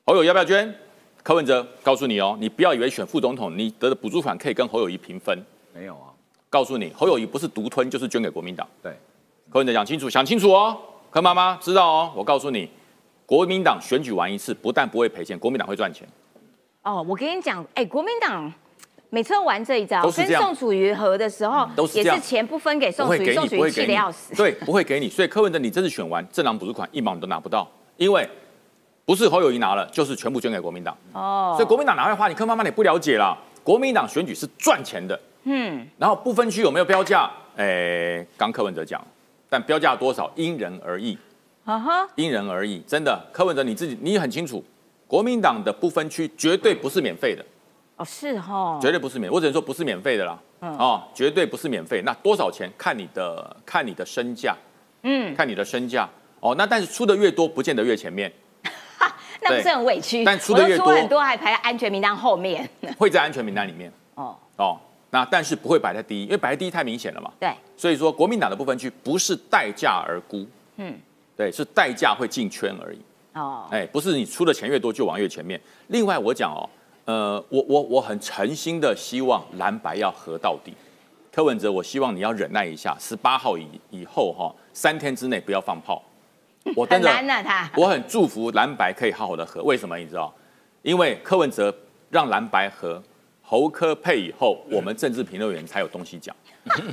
[0.06, 0.74] 侯友要不要捐？
[1.22, 5.38] 柯文哲，告诉你哦，你不要以为选副总统，你得的补助款可以跟侯友谊平分。
[5.74, 6.12] 没有啊。
[6.50, 8.68] 告诉你，侯友谊不是独吞，就是捐给国民党。
[8.82, 8.92] 对。
[9.50, 10.78] 柯文哲讲清楚，想清楚哦。
[11.14, 12.68] 柯妈妈知道哦，我告诉你，
[13.24, 16.08] 国民党选举完一次，不但不会赔钱，国民党会赚钱。
[16.82, 18.52] 哦，我跟你讲，哎，国民党
[19.12, 24.34] 每次都玩这一招，跟宋楚瑜合的时候，都是也是钱不分给宋楚瑜，宋楚瑜气得要死。
[24.34, 25.08] 对，不会给你。
[25.08, 28.28] 所以柯文哲，你这次选完政党补助款一毛你都拿不到，因为
[29.06, 30.98] 不是侯友谊拿了，就是全部捐给国民党。
[31.14, 33.38] 哦，所以国民党拿来花，你柯妈妈你不了解啦。
[33.64, 35.20] 国民党选举是赚钱的。
[35.44, 37.30] 嗯，然后不分区有没有标价？
[37.56, 39.00] 哎，刚柯文哲讲。
[39.54, 41.16] 但标价多少因人而异，
[41.64, 43.24] 啊哈，因人而异，真的。
[43.32, 44.66] 柯文哲你自己你很清楚，
[45.06, 47.46] 国民党的不分区绝对不是免费的，
[47.98, 50.40] 哦是哈，绝对不是免，我只能说不是免费的啦，
[50.80, 52.02] 哦，绝对不是免费。
[52.04, 54.56] 那多少钱看你的看你的身价，
[55.04, 58.34] 嗯，看你的身价，哦，那但是出的越多不见得越前面，
[59.40, 60.24] 那不是很委屈？
[60.24, 64.36] 但出的越多很多还排在安全名单后面，会在安全名单里面， 哦。
[64.58, 64.80] 哦。
[65.14, 67.32] 那但是不会摆在第一，因为摆在第一太明显了嘛。
[67.40, 70.44] 对，所以说国民党的部分区不是待价而沽，
[70.78, 70.98] 嗯，
[71.38, 72.98] 对，是代价会进圈而已。
[73.34, 75.62] 哦，哎，不是你出的钱越多就往越前面。
[75.90, 76.68] 另外我讲哦，
[77.06, 80.74] 呃，我我我很诚心的希望蓝白要合到底，
[81.32, 86.02] 柯文哲，我希望你要忍耐一下，十八号以以后哈，三天之内不要放炮。
[86.76, 89.62] 我真的很难啊他我很祝福蓝白可以好好的合。
[89.62, 90.34] 为什么你知道？
[90.82, 91.72] 因为柯文哲
[92.10, 93.04] 让蓝白合，
[93.54, 96.36] 侯科配以后，我们政治评论员才有东西讲。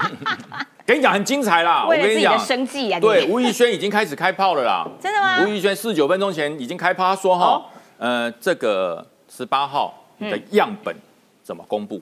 [0.85, 4.87] 跟你讲很精彩啦，我跟你讲，生计啊，你对，吴宇轩已经开始开炮了啦。
[5.01, 7.65] 真的吗吴宇轩四十九分钟前已经开炮，他说哈哦，
[7.97, 10.95] 呃，这个十八号的样本
[11.43, 11.99] 怎么公布？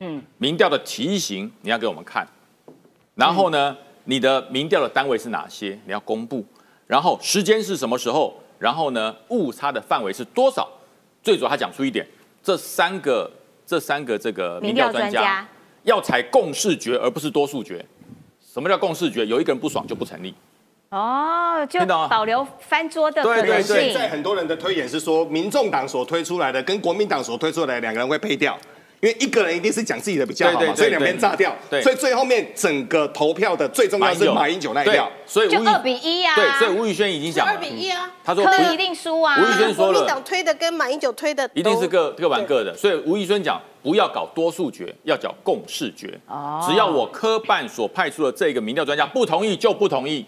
[0.00, 2.26] 嗯，民调的题型你要给我们看，
[3.14, 5.78] 然后呢，你的民调的单位是哪些？
[5.86, 6.44] 你要公布，
[6.88, 8.34] 然后时间是什么时候？
[8.58, 10.68] 然后呢，误差的范围是多少？
[11.22, 12.04] 最主要他讲出一点，
[12.42, 13.30] 这三个
[13.66, 15.46] 这三个这个民民调调专家
[15.82, 17.84] 要采共视觉，而不是多数决。
[18.52, 19.24] 什么叫共视觉？
[19.26, 20.34] 有一个人不爽就不成立。
[20.90, 23.92] 哦，就保留翻桌的可能对对对。
[23.92, 28.58] 现在很多人的推演是说，民众党所推出来的跟国民党所推出来的两个人会配掉，
[29.00, 31.56] 因为一个人一定是讲自己的比较好嘛，对对对所以两边炸掉。
[31.70, 39.38] 对所以最后面整个投票的最重要是马英九那一票。，所以吴宇二比一啊对，所以吴宇轩已经讲了二比，一啊，他说不柯一定输啊。
[39.38, 46.20] 吴宇轩说了国民党推的跟马英九推的一定是各各玩各的，所以吴宇轩讲不要搞多数决，要搞共视决。
[46.26, 50.26] 哦只要我科办所派出的这个民调专家不同意就不同意。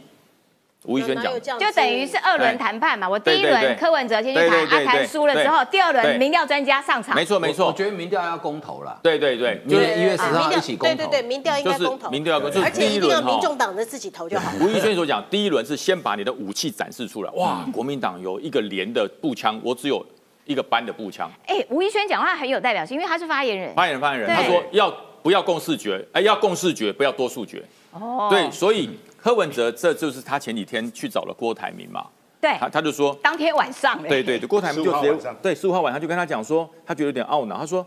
[0.84, 7.14] 吴宇轩讲就等于是二轮谈判嘛，我第一轮柯文哲先去谈，对对对阿谈输了之后，第二轮民调专家上场。
[7.14, 10.96] 没错没错，我觉得民调要公投了，对对对，就是一月十号一起公投。
[10.96, 14.50] 对对对，民调应就是该公投，民调要公投而且第一一定要轮哈民众党的自己投就好。
[14.60, 17.30] 吴宇轩所讲，第一轮是先把你的武器展示出来。
[17.32, 20.04] 哇，国民党有一个连的步枪，我只有
[20.46, 21.30] 一个班的步枪。
[21.46, 23.72] 哎，吴怡轩讲话很有代表性，因为他是发言人。
[23.74, 24.92] 发言人，发言人，他说要
[25.22, 26.04] 不要共视觉？
[26.12, 27.62] 哎，要共视觉，不要多数决。
[27.92, 28.90] 哦对，所以
[29.22, 32.06] 柯文哲这就是他前几天去找了郭台铭嘛，
[32.40, 34.08] 对他他就说，当天晚上嘞。
[34.08, 37.86] 对对对，郭台铭就直接对十五号晚上就跟他讲说，他觉得有点懊恼，他说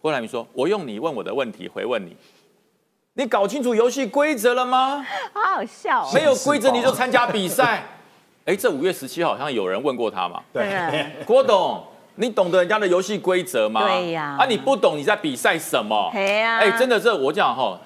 [0.00, 2.16] 郭台铭说，我用你问我的问题回问你，
[3.12, 5.04] 你搞清楚游戏规则了吗？
[5.34, 6.10] 好好笑哦。
[6.14, 7.84] 没有规则你就参加比赛？
[8.46, 11.84] 哎，这五月十七号好像有人问过他嘛，对郭董。
[12.16, 13.86] 你懂得人家的游戏规则吗？
[13.86, 16.10] 对呀啊，你不懂你在比赛什么？
[16.12, 17.80] 哎呀哎，真的这我讲哈，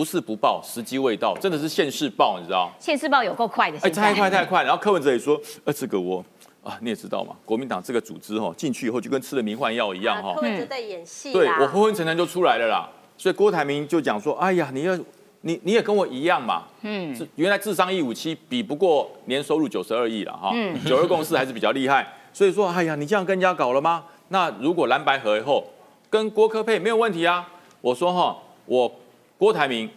[0.00, 2.72] 不是不报，时机未到，真的是现世报，你知道？
[2.78, 4.62] 现世报有够快的，哎，太快太快。
[4.62, 6.24] 然后柯文哲也说，呃，这个我
[6.64, 12.88] 啊，你也知道嘛，国民党这个组织哈，进去以后就跟吃了迷幻药一样哈啊柯，文哲在演戏对我昏昏沉沉就出来了啦。
[13.18, 14.98] 所以郭台铭就讲说，哎呀，你要
[15.42, 20.50] 你你也跟我一样嘛，嗯，原来智商一五七比不过年收入九十二亿了哈，
[20.86, 22.10] 九二共识还是比较厉害。
[22.32, 24.04] 所以说，哎呀，你这样跟人家搞了吗？
[24.28, 25.62] 那如果蓝白合以后
[26.08, 27.46] 跟郭科配没有问题啊？
[27.82, 28.34] 我说哈，
[28.64, 28.90] 我
[29.40, 29.88] 郭台铭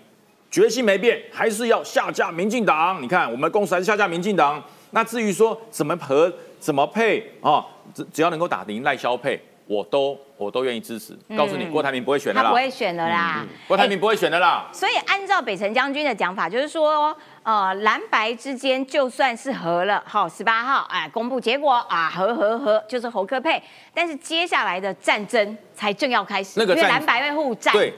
[0.50, 3.02] 决心没变，还是要下架民进党。
[3.02, 4.64] 你看，我们公司还是下架民进党。
[4.92, 11.14] 那至于说怎么和、怎么配啊，只只要能够打赢赖萧配，我都我都愿意支持。
[11.36, 13.46] 告诉你，郭台铭不会选的啦他不，会选的啦。
[13.68, 14.70] 郭台铭不会选的啦。
[14.72, 23.62] 所以按照北辰将军的讲法，就是说，呃，蓝白之间就算是和了，好，十八号哎公布结果啊，和和和就是侯科配，
[23.94, 27.74] 但是接下来的战争才正要开始，因为那个战蓝白会互战。
[27.74, 27.92] 对，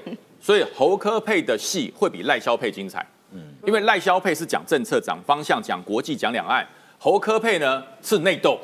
[0.45, 3.03] 所以侯科佩的戏会比赖萧配精彩。
[3.31, 6.63] 嗯，因为赖萧配是讲政策、讲方向、讲国际、讲两岸，
[6.99, 8.59] 侯科配呢是内斗。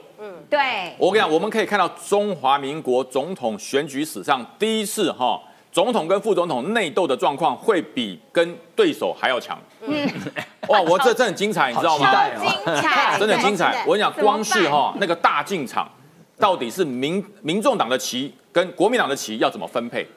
[0.47, 5.41] 对，我跟你讲，我们可以看到中华民国总统选举史上第一次哈，
[5.71, 9.59] 总统跟副总统内斗的状况会比跟对手还要强。
[9.81, 10.07] 嗯，
[10.69, 12.11] 哇，我这这很精彩，你知道吗？
[12.37, 13.83] 精彩， 真的很精彩。
[13.87, 15.89] 我跟你讲，光是哈那个大进场，
[16.37, 20.07] 到底是民民众党的旗跟国民党的旗要怎么分配，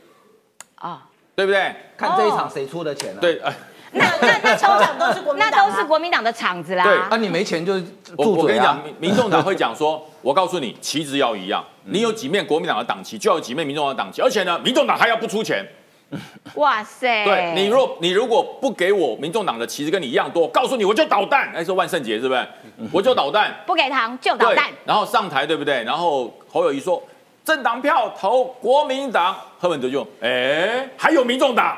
[0.82, 0.98] 哦，
[1.34, 1.74] 对不对？
[1.96, 3.18] 看这一场谁出的钱啊？
[3.20, 3.52] 对，哎，
[3.92, 6.84] 那那那 抽奖都是国民那党啊都是国民党的场子啦。
[6.84, 7.74] 对啊，你没钱就
[8.16, 15.64] 我住我跟你讲民 民众党会讲说，我告诉你，旗帜要一样，你有几面国民党的党旗，就要有几面民众党的党旗，而且呢，民众党还要不出钱。
[16.54, 21.50] 哇塞，对你若你如果不给我民众党的旗帜跟你一样多，我告诉你我就捣蛋。
[21.52, 22.46] 那时候万圣节是不是？
[22.92, 23.52] 我就捣蛋。
[23.66, 25.82] 不给糖就捣对蛋，，然后上台对不对？
[25.82, 27.02] 然后侯友谊说
[27.44, 31.76] 政党票投国民党，柯文哲就哎还有民众党，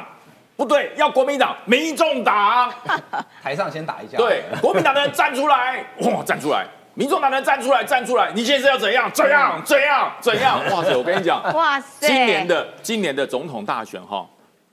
[0.57, 2.73] 不对，要国民党，民众党。
[3.43, 4.17] 台上先打一架。
[4.17, 6.65] 对，国民党的人站出来，哇，站出来！
[6.95, 8.31] 民众党的人站出来，站出来！
[8.33, 9.11] 你现在是要怎样？
[9.13, 9.61] 怎样？
[9.65, 10.13] 怎样？
[10.21, 10.61] 怎样？
[10.71, 10.97] 哇塞！
[10.97, 14.25] 我跟你讲，哇塞，今年的今年的总统大选哈，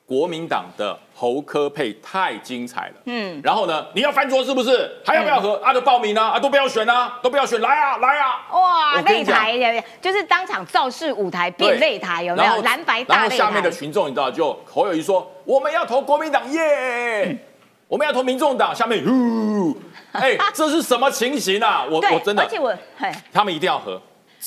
[0.05, 2.95] 国民党的侯科配太精彩了。
[3.05, 4.91] 嗯，然后呢，你要翻桌是不是？
[5.05, 5.55] 还要不要和？
[5.63, 8.45] 啊，都报名啊，啊，都不要选啊，都不要选，来啊，来啊！
[8.51, 12.61] 哇，擂台的，就是当场造势舞台变擂台，有没有？
[12.61, 13.71] 蓝白然大擂后下面的。
[13.71, 17.37] 群众你知道，就侯友谊说我们要投国民党耶，
[17.87, 18.75] 我们要投民众党。
[18.75, 19.75] 下面呼，
[20.11, 21.85] 哎，这是什么情形啊？
[21.89, 22.75] 我对，我真的而且我，
[23.31, 24.01] 他们一定要和，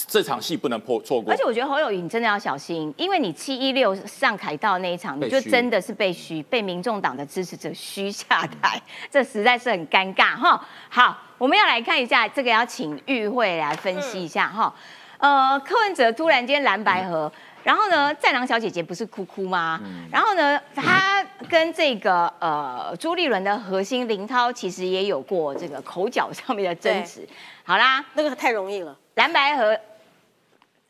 [0.07, 1.33] 这场戏不能破错过。
[1.33, 8.81] 而且我觉得侯友谊你真的要小心，因为你七一六上凯道那一场，你就真的是被虚，被民众党的支持者虚下台，
[9.11, 10.63] 这实在是很尴尬哈。
[10.91, 14.75] 好，我们要来看一下这个，要请玉慧来分析一下哈。
[15.19, 17.33] 呃，柯文哲突然间蓝白河，
[17.63, 19.81] 然后呢，战狼小姐姐不是哭哭吗？
[20.13, 27.27] 然后呢，她跟这个呃朱立伦的核心林涛其实也有过这个口角上面的争执。
[27.69, 28.97] 好啦，那个太容易了。
[29.17, 29.77] 蓝白河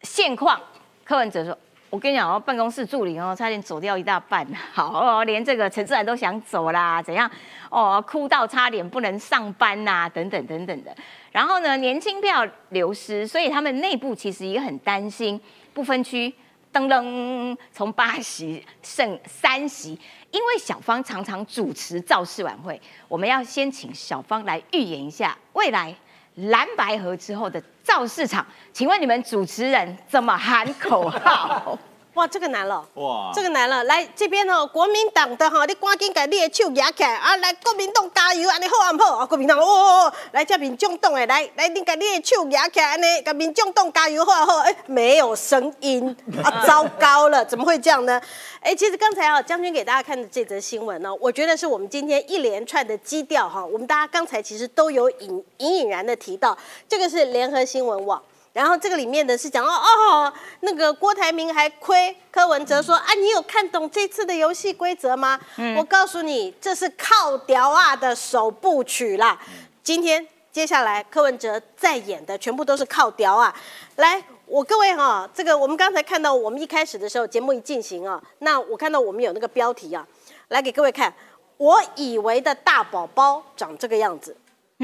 [0.03, 0.61] 现况，
[1.05, 1.57] 柯文哲说
[1.89, 7.31] ：“我跟你讲哦，办公室助理哦，差点走掉一大半，好哦，连这个陈志然都想走啦，怎样？
[7.71, 10.95] 哦，哭到差点不能上班呐，等等等等的。
[11.33, 15.41] 然后呢，年轻票流失，所以他们内部其实也很担心，
[15.73, 16.31] 不分区
[16.75, 19.99] 噔噔从八席剩三席，
[20.31, 25.95] 因为小芳常常主持造势晚会，我们要先请小芳来预言一下未来。”
[26.37, 31.79] 蓝白河之后的造市场，请问你们主持人怎么喊口号？
[32.17, 32.83] 哇，这个难了！
[32.95, 33.85] 哇，这个难了！
[33.85, 37.37] 来这边哦，国民党的哈，你赶紧把你的手举起来啊！
[37.37, 39.27] 来，国民党加油，安尼好啊好啊！
[39.27, 44.59] 国民党哦哦哦，来叫民众党的来来，你把你的手举起来，安尼，给民众党加油好啊好！
[44.61, 48.19] 哎，没有声音啊，糟糕了，怎么会这样呢？
[48.61, 56.57] 哎，其实刚才啊，将军给大家看的这则新闻呢，我觉得是我们今天一连串的基调哈，我们大家刚才其实都有隐隐隐然的提到，
[56.89, 58.23] 这个是联合新闻网。
[58.57, 65.39] 然后这个里面的是讲哦哦，那个郭台铭还亏柯文哲说啊，你有看懂这次的游戏规则吗？
[65.77, 69.39] 我告诉你，这是靠屌啊的首部曲啦。
[69.83, 73.55] 今天接下来柯文哲在演的全部都是靠屌啊。
[73.97, 80.07] 来，我各位哈，这个我们刚才看到，我们一开始的时候节目一进行啊，那我看到我们有那个标题啊，
[80.49, 81.13] 来给各位看，
[81.59, 84.35] 我以为的大宝宝长这个样子。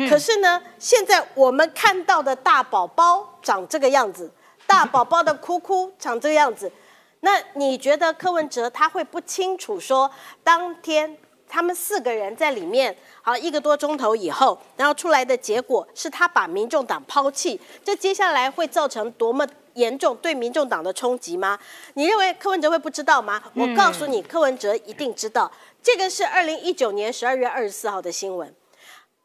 [0.08, 4.30] 可是呢，现在我们看到的大宝宝长这个样子，
[4.66, 6.72] 大宝宝的哭哭长这个样子，
[7.20, 10.10] 那你觉得柯文哲他会不清楚说，
[10.42, 21.58] 当天他们四个人在里面好一个多钟头以后，然后出来的结果是他把民众党抛弃，这接下来会造成多么严重对民众党的冲击吗？
[21.92, 23.42] 你认为柯文哲会不知道吗？
[23.54, 25.52] 我告诉你，柯文哲一定知道。
[25.82, 28.54] 这个是二零一九年十二月二十四号的新闻。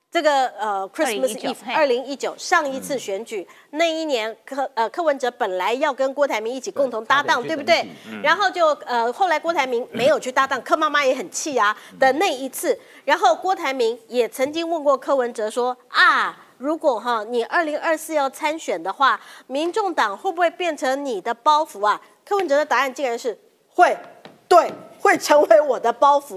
[0.10, 7.86] 这个呃，Christmas Eve，二零一九上一次选举那一年，柯呃柯文哲本来要跟郭台铭一起共同搭档，对不对？
[8.24, 12.80] 然后就呃后来郭台铭没有去搭档， 柯妈妈也很气啊的那一次。
[13.04, 22.02] 然后郭台铭也曾经问过柯文哲说啊，如果哈你二零二四要参选的话，民众党会不会变成你的包袱啊？
[22.26, 23.96] 柯文哲的答案竟然是会，
[24.48, 24.72] 对。
[25.00, 26.36] 会成为我的包袱，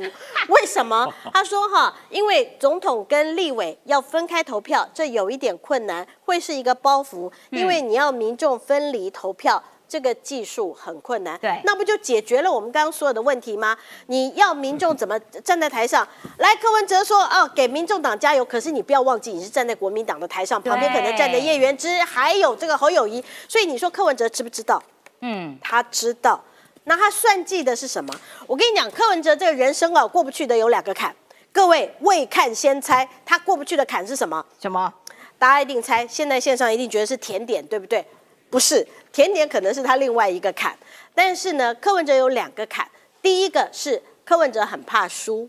[0.49, 1.13] 为什么？
[1.33, 11.39] 他说哈，因为总统跟立委要分开投票，这有一点困难，会是一个包袱，因为你要民众分离投票，这个技术很困难。
[11.41, 13.77] 对，那不就解决了我们刚刚所有的问题吗？
[14.07, 16.07] 你要民众怎么站在台上？
[16.39, 18.45] 来，柯文哲说哦，给民众党加油。
[18.45, 23.25] 可是你不要忘记，你是站在国民党的台上，旁边可能站着叶元之，还有这个侯友谊。
[23.49, 24.83] 所以你说柯文哲知不知道？
[25.21, 26.43] 嗯，他知道。
[26.85, 28.13] 那他算计的是什么？
[28.47, 31.15] 我跟你讲，柯文哲这个人生啊，过不去的有两个坎。
[31.53, 34.45] 各位未看先猜，他过不去的坎是什么？
[34.61, 34.93] 什么？
[35.39, 38.05] 大家一定猜，现在线上一定觉得是甜点，对不对？
[38.51, 40.77] 不是，甜点可能是他另外一个坎。
[41.15, 42.89] 但是呢，柯文哲有两个坎，
[43.21, 45.49] 第一个是柯文哲很怕输。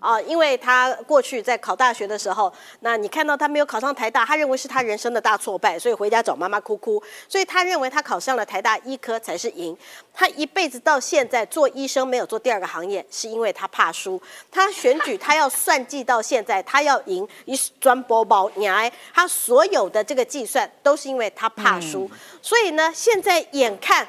[0.00, 7.00] 啊，因为他过去在考大学的时候，那你看到他没有考上台大，他认为是他人生的大挫败，所以回家找妈妈哭哭。
[7.28, 9.76] 所以他认为他考上了台大医科才是赢。
[10.12, 14.20] 他一辈子到现在做医生没有做第二个行业，是因为他怕输。
[14.50, 22.10] 他选举他要算计到现在，他要赢，一专播报你哎，他所有的这个计算都是因为他怕输。
[22.40, 24.08] 所以呢，现在眼看。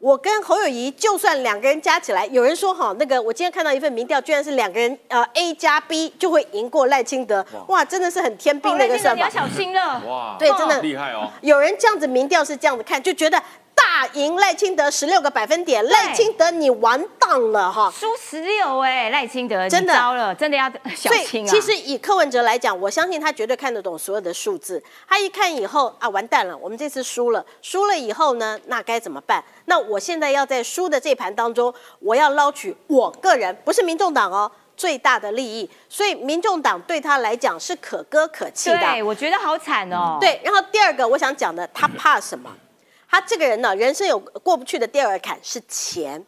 [0.00, 9.16] 我跟侯友谊就算两个人加起来，有人说哈，那个我今天看到一份民调，居然是两个人呃 A 加 B 就会赢过赖清德，哇，真的是很天兵的一个算法。
[9.16, 11.28] 你要小心了，哇，对，真的厉害哦。
[11.40, 13.42] 有人这样子民调是这样子看，就觉得。
[13.78, 17.88] 大赢赖清德十六个百分点，赖清德你完蛋了哈！
[17.90, 21.48] 输十六哎，赖清德真的糟了，真的要小心啊！
[21.48, 24.82] 其实以柯文哲来讲，我相信他绝对看得懂所有的数字。
[25.06, 29.42] 他一看以后啊，完蛋了，我们这次输了，输了以后呢，那该怎么办？
[29.66, 35.68] 那我现在要在输的这盘当中，我要捞取我个人，不是民众党哦，最大的利益。
[35.88, 38.78] 所以民众党对他来讲是可歌可泣的。
[38.78, 40.18] 对，我觉得好惨哦。
[40.20, 42.50] 对，然后第二个我想讲的，他怕什么？
[43.08, 46.24] 他这个人呢，人生有过不去的第二坎是钱，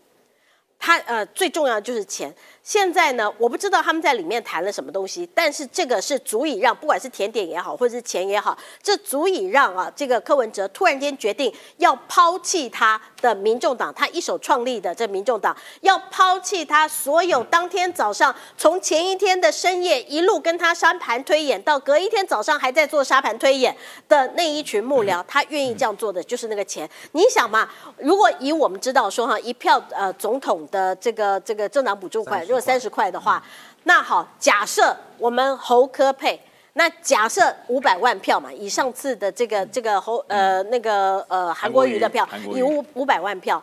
[0.79, 2.35] 他呃最重要的就是钱。
[2.71, 23.77] 现在呢，我不知道他们在里面谈了什么东西，但是这个是足以让不管是甜点也好，或者是钱也好，这足以让啊这个柯文哲突然间决定要抛弃他的民众党，他一手创立的这民众党，要抛弃他所有当天早上从前一天的深夜一路跟他沙盘推演到隔一天早上还在做沙盘推演
[24.09, 26.89] 的那一群幕僚，他愿意这样做的就是那个钱。
[27.11, 32.41] 你想嘛，如果以我们知道说哈，一票呃总统的这个这个政党补助款。
[32.43, 33.43] 如果三十块的话，
[33.85, 36.39] 那好，假设我们侯科配，
[36.75, 43.63] 那假设五百万票嘛，以上次的这个这个侯呃那个呃韩国瑜的票，以五五百万票，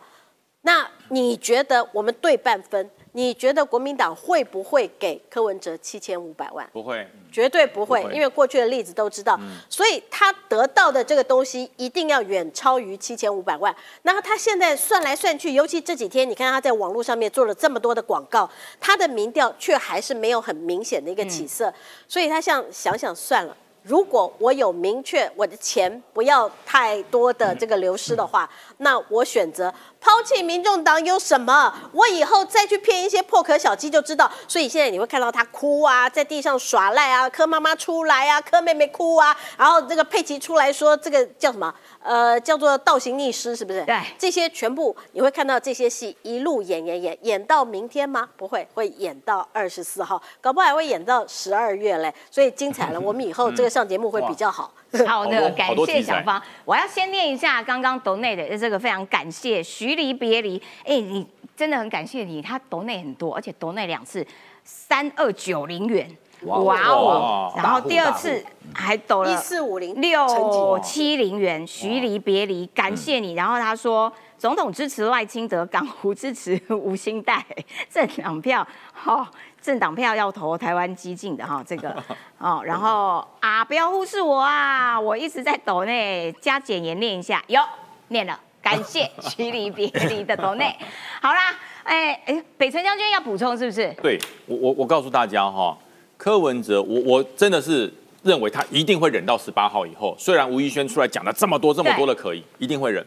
[0.61, 2.89] 那你觉得我们对半分？
[3.17, 6.69] 你觉得国民党会不会给柯文哲七千五百万？
[6.71, 13.75] 不会，绝对不会，因为过去的例子都知道，所以他得到的这个东西一定要远超于七千五百万。
[14.03, 18.47] 然后他现在算来算去，尤其这几天，你看他在网络上面做了这么多的广告，
[18.79, 21.73] 他的民调却还是没有很明显的一个起色，
[22.07, 23.57] 所以他想想想算了。
[23.83, 28.49] 如果我有明确我的钱不要太多的这个流失的话，
[28.79, 31.73] 那我选择抛弃民众党有什么？
[31.91, 34.31] 我以后再去骗一些破壳小鸡就知道。
[34.47, 41.73] 所以现在你会看到他哭啊，在地上耍赖啊，柯妈妈出来啊，柯妹妹哭啊，然后这个佩奇出来说这个叫什么？
[42.03, 43.83] 呃，叫做倒行逆施，是不是？
[43.85, 48.29] 对，这些全部你会看到这些戏一路演演演演到明天吗？
[48.37, 52.13] 不会，会演到二十四号，搞不好还会演到十二月嘞。
[52.31, 54.71] 所以精彩了，我们以后这个上节目会比较好。
[55.07, 56.41] 好的，感谢小芳。
[56.65, 60.61] 我要先念一下刚刚抖内的这个非常感谢徐离别离。
[60.83, 61.25] 哎，你
[61.55, 64.25] 真的很感谢你，他抖内很多，而且抖内两次
[64.63, 66.09] 三二九零元。
[66.43, 67.51] 哇哦！
[67.57, 73.33] 然后第二次还抖了一四五零六七零元，徐离别离，感谢你。
[73.33, 77.43] 然后他说，总统支持赖清德，港湖支持吴兴代，
[77.89, 79.27] 这两票，好，
[79.61, 81.95] 政党票要投台湾激进的哈，这个
[82.37, 82.61] 哦。
[82.65, 87.61] 然后啊，不要忽视我啊，我一直在抖内，加减言念一下，有
[88.09, 90.75] 念了，感谢 徐离别离的抖内。
[91.21, 93.93] 好啦，哎哎，北辰将军要补充是不是？
[94.01, 95.77] 对我我我告诉大家哈。
[96.17, 97.93] 柯文哲，我我真的是
[98.23, 100.15] 认为他一定会忍到十八号以后。
[100.17, 103.05] 虽然吴怡轩出来讲了这么多这么多的可以，一定会忍，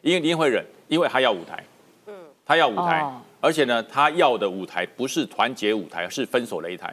[0.00, 1.62] 一定一定会忍，因为他要舞台，
[2.06, 2.14] 嗯，
[2.46, 3.04] 他要舞台，
[3.46, 6.92] 而且呢，他要的舞台不是团结舞台，是分手擂台。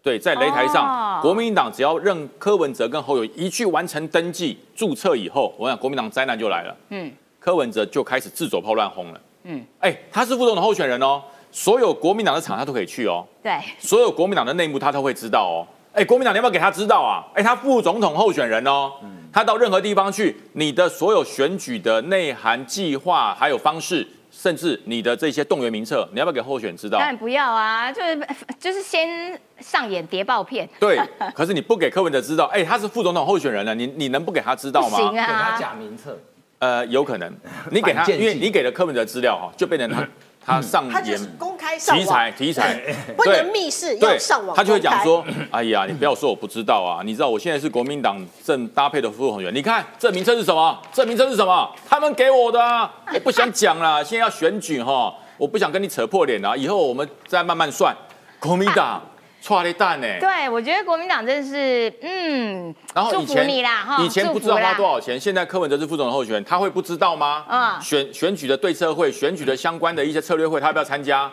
[0.00, 6.76] 对，在擂台上，国民党只要任柯文哲跟侯友一去完成登记注册以后，我想国民党灾难就来了。
[6.90, 7.10] 嗯，
[7.40, 9.20] 柯文哲就开始自走炮乱轰了。
[9.42, 11.20] 嗯，哎，他是副总统候选人哦。
[11.50, 15.66] 所有国民党的场他都可以去哦，对，所有国民党的内幕他都会知道哦。
[15.92, 17.22] 哎，国民党你要不要给他知道啊？
[17.34, 18.92] 哎，他副总统候选人哦，
[19.32, 24.06] 他到任何地方去，你的所有选举的内涵、计划还有方式，
[24.44, 26.98] 甚至你的这些动员名册，你要不要给候选人知道？
[26.98, 28.26] 当然不要啊，就是
[28.60, 30.68] 就是先上演谍报片。
[30.78, 31.00] 对，
[31.34, 34.98] 可是你不给柯文哲知道，哎，他是副总统候选人了，你你能不给他知道吗？
[34.98, 36.18] 行啊，给他假名册。
[36.58, 37.34] 呃，有可能，
[37.70, 40.06] 你给他，因为你给了柯文哲资料哈，就变成他。
[40.44, 42.78] 他上演公开上题材题材，
[43.16, 44.54] 不能密室要上网。
[44.54, 47.02] 他就会讲说：“哎呀，你不要说我不知道啊！
[47.04, 50.78] 你知道我现在是国民党正搭配的副总统员，你看这名称是什么？
[50.92, 51.70] 这名称是什么？
[51.88, 52.92] 他们给我的啊！
[53.14, 57.96] 我不想讲了，现在要选举哈，我不想跟你扯破脸了，以后我们再慢慢算。
[58.38, 59.00] 国民党。”
[59.44, 60.06] 错了蛋呢？
[60.18, 67.44] 对，我觉得国民党真的是，嗯，然后以前你啦，哈，以前不知道花多少钱，现在柯文哲是副总的候选人，他会不知道吗？
[67.46, 71.30] 嗯，选选举的对策会，选举的相关的一些策略会，他要不要参加？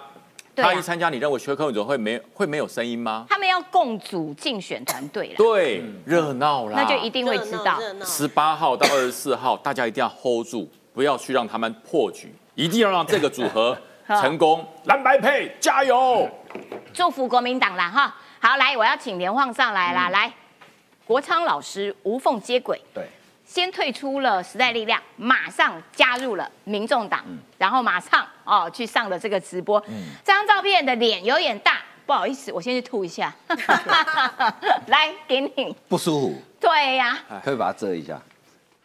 [0.54, 3.26] 他一参加，你认为缺柯文哲会没会没有声音吗？
[3.30, 7.80] 他们要共组竞选团队了，对，热闹啦，那就一定会知道。
[8.04, 13.78] 十八号到二十四号，大家一定要 hold 住，不要去让他们破局，一定要让这个组合
[14.22, 14.68] 成功。
[14.84, 16.30] 蓝白配，加油！
[16.94, 18.16] 祝福国民党啦哈！
[18.40, 20.10] 好，来，我要请连晃上来啦。
[20.10, 20.32] 来，
[21.06, 23.08] 国昌老师无缝接轨，对，
[23.46, 27.24] 先退出了时代力量，马上加入了民众党，
[27.58, 29.82] 然后马上哦去上了这个直播。
[29.88, 33.34] 嗯这张照片的脸有点大，不好意思，我先去吐一下。
[34.88, 36.42] 来，给你不舒服？
[36.60, 38.20] 对呀，可以把它遮一下。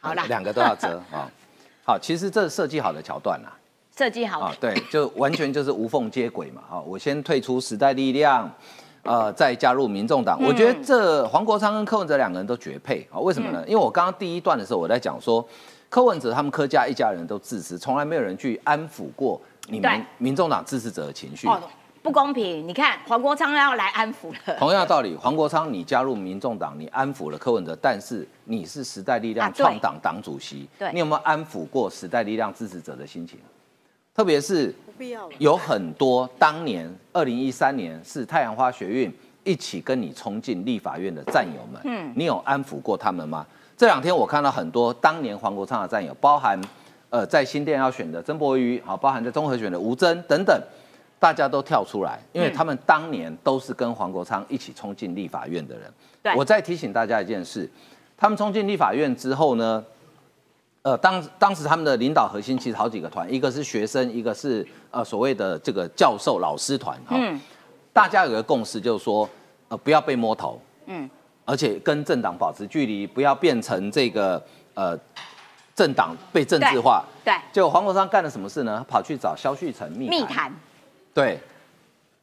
[0.01, 1.29] 好了，两个都要遮啊。
[1.85, 3.53] 好，其实这是设计好的桥段啦。
[3.97, 6.61] 设计好啊，对，就完全就是无缝接轨嘛。
[6.69, 8.51] 好，我先退出时代力量，
[9.03, 10.39] 呃，再加入民众党。
[10.43, 13.19] 我觉得这黄国昌跟柯文哲两个人都绝配啊。
[13.19, 13.65] 为什么呢？
[13.67, 15.43] 因为我刚刚第一段的时候我在讲说，
[15.89, 21.49] 柯文哲他们柯家一家人都自私，从来没有人去安抚过你们民众党支持者的情绪。
[22.03, 22.69] 不公平！
[22.69, 24.57] 你看黄国昌要来安抚了。
[24.59, 33.41] 同样的道理，黄国昌你加入民众党，你安抚了柯文哲，但是你是时代力量创党党主席，你有没有安抚过时代力量支持者的心情？
[34.17, 34.75] 特别是。
[35.37, 39.15] 有很多当年二零一三年是太阳花学运
[39.45, 43.47] 一起跟你冲进立法院的战友们，嗯，你有安抚过他们吗？
[43.77, 46.59] 这两天我看到很多当年黄国昌的战友，包含
[47.11, 50.59] 呃在新店要选的曾博瑜，好，包含在综合选的吴征等等，
[51.19, 55.93] 大家都跳出来，因为他们当年都是跟黄国昌一起冲进立法院的人。
[56.23, 57.69] 对我再提醒大家一件事，
[58.17, 59.85] 他们冲进立法院之后呢，
[60.87, 67.17] 呃，当当时他们的领导核心其实好几个团，一个是学生，一个是呃所谓的这个教授老师团哈。
[67.19, 67.41] 嗯
[67.93, 69.29] 大家有个共识，就是说，
[69.69, 71.11] 呃，不要被摸头，嗯，
[71.45, 74.41] 而且跟政党保持距离，不要变成这个
[74.75, 74.97] 呃
[75.75, 77.05] 政党被政治化。
[77.25, 78.85] 对，结果黄国昌干了什么事呢？
[78.87, 80.53] 跑去找萧旭成密密谈，
[81.13, 81.41] 对，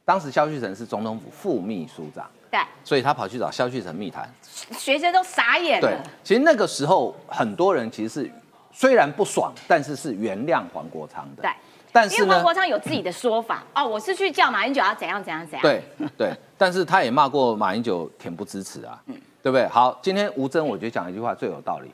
[0.06, 4.32] 当时萧旭成是总统府副秘书长，对，所以他跑去找萧旭成密谈。
[4.78, 8.30] 学生都傻眼对。，其实那个时候很多人其实是
[8.74, 11.42] 虽然不爽，但是是原谅黄国昌的。
[11.42, 11.50] 对，
[11.92, 15.62] 但是因为黄，国昌有自己的说法哦，我是去叫马英九要怎样怎样怎样。
[15.62, 15.82] 对
[16.18, 19.66] 对，但是他也骂过马英九恬不知耻啊，嗯对不对？
[19.68, 21.90] 好，今天吴征我觉得讲一句话最有道理。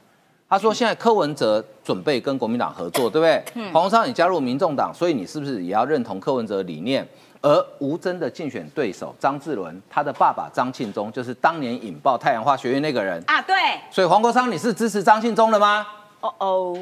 [0.49, 3.41] 他说：“现在柯文哲准备跟国民党合作， 对不对？
[3.55, 7.07] 嗯黄国昌你加入民众党，所以你是不是也要认同柯文哲理念？
[7.41, 13.23] 而吴征的竞选对手张志伦，他的爸爸张庆忠就是当年引爆太阳花学院那个人。
[13.29, 13.55] 啊，对，
[13.93, 15.87] 所以黄国昌，你是支持张庆忠的吗？
[16.21, 16.79] 哦哦，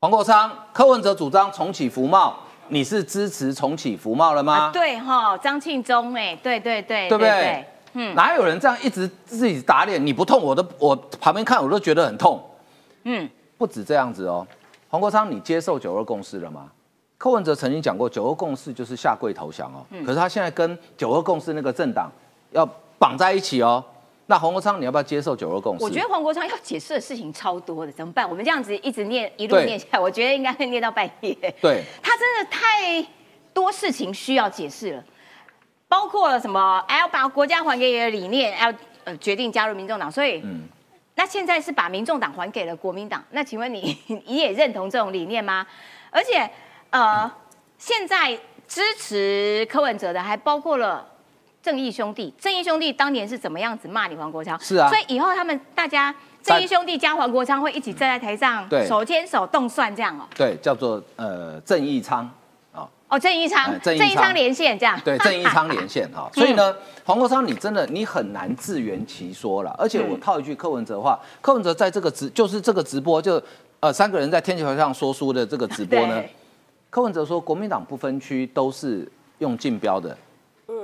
[0.00, 2.34] 黄国昌、柯文哲主张重启服贸，
[2.68, 4.54] 你是支持重启服贸了吗？
[4.54, 7.66] 啊，对哈，张庆忠哎，对对对，对不对？
[7.96, 10.04] 嗯哪有人这样一直自己打脸？
[10.04, 12.42] 你不痛，我都我旁边看我都觉得很痛。
[13.04, 14.46] 嗯，不止这样子哦，
[14.88, 16.70] 黄国昌，你接受九二共识了吗？
[17.16, 19.86] 柯文哲曾经讲过，九二共识就是下跪投降哦。
[19.90, 22.10] 嗯可是他现在跟九二共识那个政党
[22.50, 23.82] 要绑在一起哦。
[24.26, 25.84] 那黄国昌，你要不要接受九二共识？
[25.84, 28.26] 我觉得黄国昌要解释的事情超多的，怎么办？
[28.26, 31.34] 我们这样子一直念一路念下来，我觉得应该会念到半夜。
[31.60, 33.06] 对，他真的太
[33.52, 35.04] 多事情需要解释了，
[35.88, 38.72] 包括了什么，还要把国家还给你的理念，要
[39.04, 40.66] 呃决定加入民众党，所以，嗯
[41.16, 45.66] 那现在是把民众党还给了国民党，那请问你你也认同这种理念吗？
[46.10, 46.50] 而且，
[46.88, 47.30] 呃，
[47.76, 51.10] 现在支持柯文哲的还包括了。
[51.64, 54.60] 正义兄弟，正义兄弟当年是怎么样子骂你黄国昌？
[54.60, 60.28] 是啊所以以后他们大家正义兄弟加黄国昌会一起站在台上，对手牵手动算这样哦。
[60.36, 62.30] 对，叫做呃正义昌
[62.70, 62.86] 啊。
[63.08, 65.00] 哦，正义昌哎，郑义昌连线这样。
[65.02, 69.74] 对，正义昌连线哈， 所以呢，黄国昌你真的你很难自圆其说了。
[69.78, 73.42] 而且我套一句柯文哲话，柯文哲在这个直就是这个直播就
[73.80, 76.22] 呃三个人在天桥上说书的这个直播呢，
[76.90, 80.14] 柯文哲说国民党不分区都是用竞标的。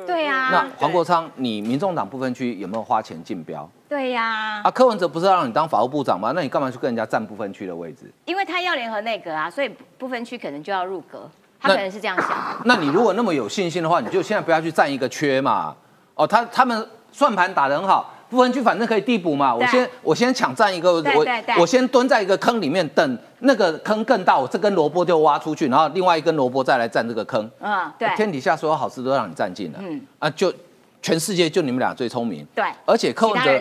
[0.07, 4.71] 对呀、那黄国昌，你民众党不分区有没有花钱竞标对呀、啊？
[4.71, 6.33] 柯文哲不是要让你当法务部长吗？
[6.35, 8.13] 那你干嘛去跟人家占不分区的位置？
[8.27, 11.29] 因为他要联合内阁啊，所以不分区可能就要入阁，
[11.59, 12.31] 他可能是这样想。
[12.65, 15.75] 那你如果那么有信心的话，你就现在不要去占一个缺嘛。
[16.15, 19.55] 哦，他他们算盘打得很好，不分区反正可以递补嘛。
[19.55, 21.27] 我先我先抢占一个，我
[21.59, 27.51] 我先蹲在一个坑里面，等那个坑更大，我这根萝卜就挖出去，然后另外一根萝卜再来占这个坑。
[27.61, 30.53] 嗯，对，天底下所有好事都让你占尽了，嗯嗯啊，就
[31.03, 32.47] 全世界就你们俩最聪明。
[32.55, 33.61] 对，而且柯文哲。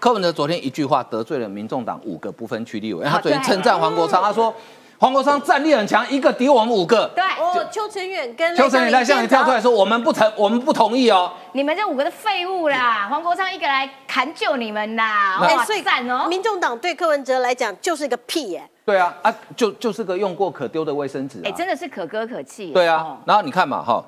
[0.00, 4.54] 柯文哲昨天一句话得罪了民众党五个不分区立委，他昨天称赞黄国昌，他说
[4.98, 7.06] 黄国昌战力很强，一个敌我们五个。
[7.14, 11.30] 对，哦，邱成远跟邱成远在向你跳出来说，我们不同，我们不同意哦。
[11.52, 16.26] 你们这五个的废物啦，黄国昌一个来砍救你们啦，那哇，所以赞哦！
[16.28, 18.68] 民众党对柯文哲来讲就是一个屁耶。
[18.86, 21.54] 对啊，啊，就就是个用过可丢的卫生纸哎，啊。
[21.54, 22.72] 真的是可歌可泣。
[22.72, 24.02] 对啊哦，然后你看嘛，哈，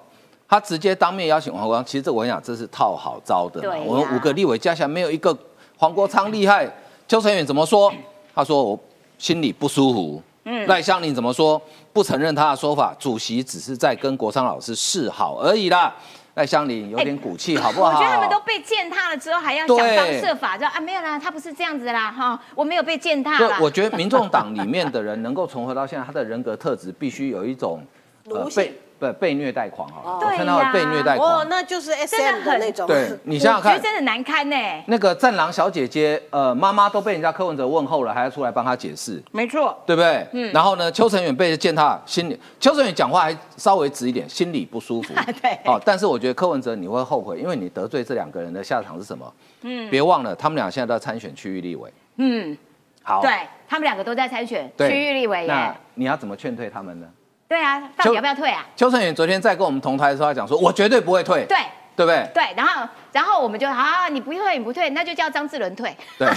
[0.49, 3.85] 他直接当面邀请黄国昌，其实这我跟你讲，这是套好招的对呀。
[3.87, 5.37] 我们五个立委加起来没有一个
[5.77, 6.67] 黄国昌厉害。
[7.07, 7.93] 邱成远怎么说？
[8.35, 8.79] 他说我
[9.19, 10.23] 心里不舒服。
[10.51, 11.61] 嗯赖香林怎么说？
[11.93, 15.95] 不承认他的说法，主席只是在跟国昌老师示好而已啦。
[16.35, 17.91] 赖香林有点骨气，好不好？
[17.91, 23.51] 我觉得他们都被践踏了之后，还要想方对设法，就啊没有啦，他不是这样子啦，哈，我没有被践踏对，。
[23.61, 27.85] 我觉得民众党里面的人能够存活到现在，他的人格特质必须有一种
[28.31, 31.47] 呃被不被虐待狂哈，我看到被虐待狂哦，。
[31.49, 32.87] 那就是真 S 的 M 的很那种。
[32.87, 34.57] 对你想想看我觉得，真的难堪呢。
[34.87, 40.27] 那个战狼小姐姐，呃，妈妈都被人家柯文哲问候了，还要出来帮她解释，没错，对不对？
[40.33, 40.53] 嗯。
[40.53, 45.15] 然后呢，邱成远被践踏，心里邱成远讲话还稍微直一点，心里不舒服。
[45.41, 49.33] 对哦，但是我觉得柯文哲你会后悔，因为你得罪这两个人的下场是什么？
[49.63, 49.89] 嗯。
[49.91, 51.93] 别忘了，他们俩现在都在参选区域立委。
[52.17, 52.57] 嗯，
[53.03, 53.21] 好。。
[53.21, 53.31] 对
[53.71, 55.75] 他们两个都在参选区域立委那耶。
[55.95, 57.07] 你要怎么劝退他们呢？
[57.49, 58.65] 对啊，到底要不要退啊？
[58.77, 61.57] 邱成远昨天在跟我们同台的时候，他讲说，我绝对不会退，对
[61.97, 62.31] 对不对？
[62.35, 65.97] 对，然后然后我们就啊，你不退你不退，那就叫张志伦退。
[66.19, 66.29] 对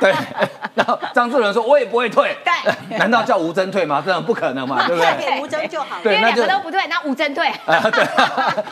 [0.00, 0.14] 对，
[0.74, 4.02] 然后张志伦说我也不会退，对，难道叫吴征退吗？
[4.04, 5.16] 这样不可能嘛， 对不对？
[5.36, 6.02] 给吴征就好了。
[6.04, 7.46] 因为两对那就个都不对，那吴征退。
[7.66, 8.06] 啊，对，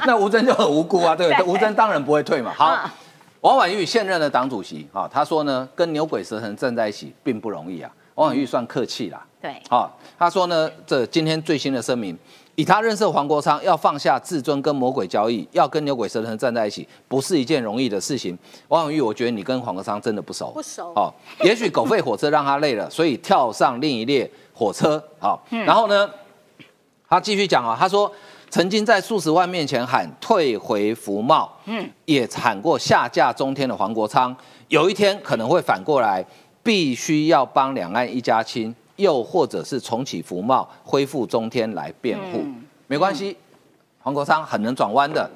[0.07, 1.45] 那吴征就很无辜啊，对不对？
[1.45, 2.53] 对吴征当然不会退嘛。
[2.57, 2.90] 好嗯，
[3.43, 7.90] 王婉玉现任的党主席啊，他说呢，跟牛鬼蛇神站在一起并不容易啊。
[8.14, 12.16] 王婉玉算客气啦，对，好，他说呢，这今天最新的声明，
[12.55, 18.38] 以他认识黄国昌，要放下自尊跟魔鬼交易，要跟牛鬼蛇神站在一起，不是一件容易的事情。
[18.68, 20.93] 王永玉，我觉得你跟黄国昌真的不熟，不熟。
[20.95, 21.12] 哦，
[21.43, 25.03] 也许狗吠火车让他累了，所以跳上另一列火车。
[25.18, 26.09] 好，然后呢，
[27.09, 28.09] 他继续讲啊，他说
[28.49, 34.36] 曾经在数十万面前喊退回福茂，嗯，也喊过下架中天的黄国昌，
[34.68, 36.24] 有一天可能会反过来，
[36.62, 42.45] 必须要帮两岸一家亲，又或者是重启服贸，恢复中天来辩护。
[42.86, 43.36] 没关系，
[44.01, 45.28] 黄国昌很能转弯的。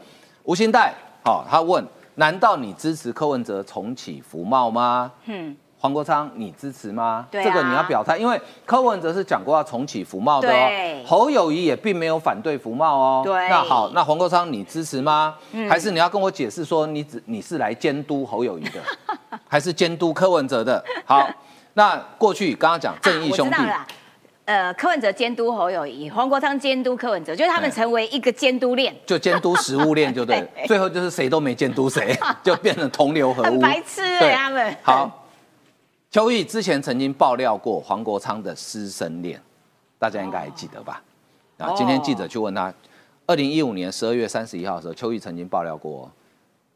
[0.44, 0.94] 吴兴代，
[1.24, 1.84] 好、他问，
[2.16, 5.10] 难道你支持柯文哲重启服贸吗？
[5.24, 7.26] 嗯，黄国昌，你支持吗？
[7.30, 11.02] 对啊这个你要表态，因为柯文哲是讲过要重启服贸的哦。
[11.04, 13.22] 侯友谊也并没有反对服贸哦。
[13.24, 15.34] 对那好，那黄国昌你支持吗？
[15.68, 18.80] 还是你要跟我解释说你只你是来监督侯友谊的，
[19.48, 20.82] 还是监督柯文哲的？
[21.04, 21.28] 好，
[21.76, 23.56] 那过去刚刚讲正义兄弟。
[24.46, 33.46] 呃，柯文哲监督侯友谊，黄国昌监督柯文哲，就是他们成为一个监督链，就监督食物链就对了， 最后就是谁都没监督谁， 就变成同流合污。
[33.46, 34.76] 很白痴哎、对他们。
[34.82, 35.26] 好，
[36.12, 39.42] 邱毅之前曾经爆料过黄国昌的师生恋，
[39.98, 41.02] 大家应该还记得吧？
[41.58, 42.72] 啊，今天记者去问他，
[43.26, 46.08] 二零一五年十二月三十一号的时候，邱毅曾经爆料过。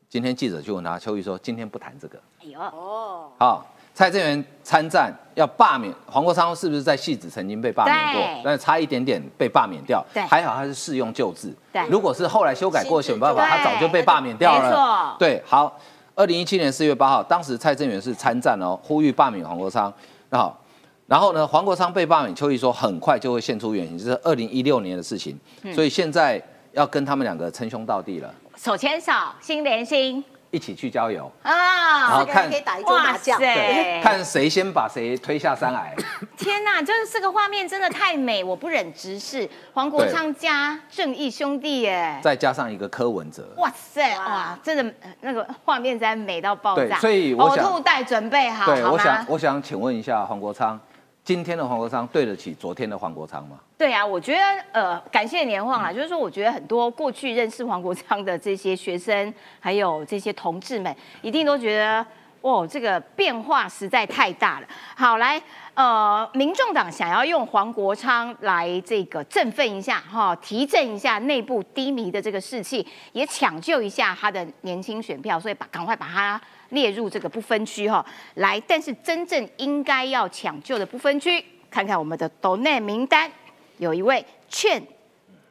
[0.09, 2.18] 今天记者去问他，邱毅说今天不谈这个。
[2.42, 3.64] 哎呦，哦，好，
[4.01, 8.40] 蔡正元参战要罢免黄国昌，是不是在戏子曾经被罢免过对？
[8.42, 10.03] 但是差一点点被罢免掉。
[10.14, 11.55] 对还好他是适用旧制。
[11.70, 14.70] 对如果是后来修改过选办法，他早就被罢免掉了。
[14.70, 15.78] 没错对，好，
[16.14, 19.92] 二零一七年四月八号，当时蔡正元是参战哦，呼吁罢免黄国昌。
[20.30, 20.59] 那好，
[21.07, 26.42] 然后呢，黄国昌被罢免，邱毅说很快就会现出原形，这是二零一六年的事情，嗯所以现在
[26.72, 32.07] 要跟他们两个称兄道弟了，手牵手，心连心一起去郊游，啊！
[32.07, 33.38] 好看这个人可以打一桌麻将。
[33.38, 35.94] 塞看谁先把谁推下山崖。
[36.36, 39.48] 天哪，就是这个画面真的太美，我不忍直视。
[39.72, 46.98] 黄国昌加正义兄弟耶，再加上一个柯文哲，哇塞，哇哇，真的呃那个画面真的美到爆炸。
[46.98, 50.78] 对所以我想呕吐袋准备好，对，好吗我想，我想请问一下黄国昌，
[51.24, 53.58] 今天的黄国昌对得起昨天的黄国昌吗？
[53.78, 54.40] 对啊，我觉得
[54.72, 62.04] 呃，感谢年晃啊，就是说，我觉得很多过去认识黄国昌的这些学生，还有这些同志们，一定都觉得。
[62.42, 64.66] 哇，这个变化实在太大了。
[64.96, 65.38] 好，来，
[65.74, 76.40] 呃，民众党想要用黄国昌来这个振奋一下，哈，提振一下内部低迷的这个士气，也抢救一下他的年轻选票，所以把赶快把他
[76.70, 78.04] 列入这个不分区哈。
[78.34, 83.30] 来，但是真正应该要抢救的不分区，看看我们的斗内名单。
[83.78, 84.82] 有一位劝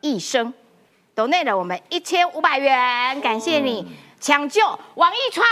[0.02, 0.54] 一生，
[1.16, 3.84] 抖内了我们一千五百元，感谢你
[4.20, 4.62] 抢救
[4.94, 5.48] 王一川，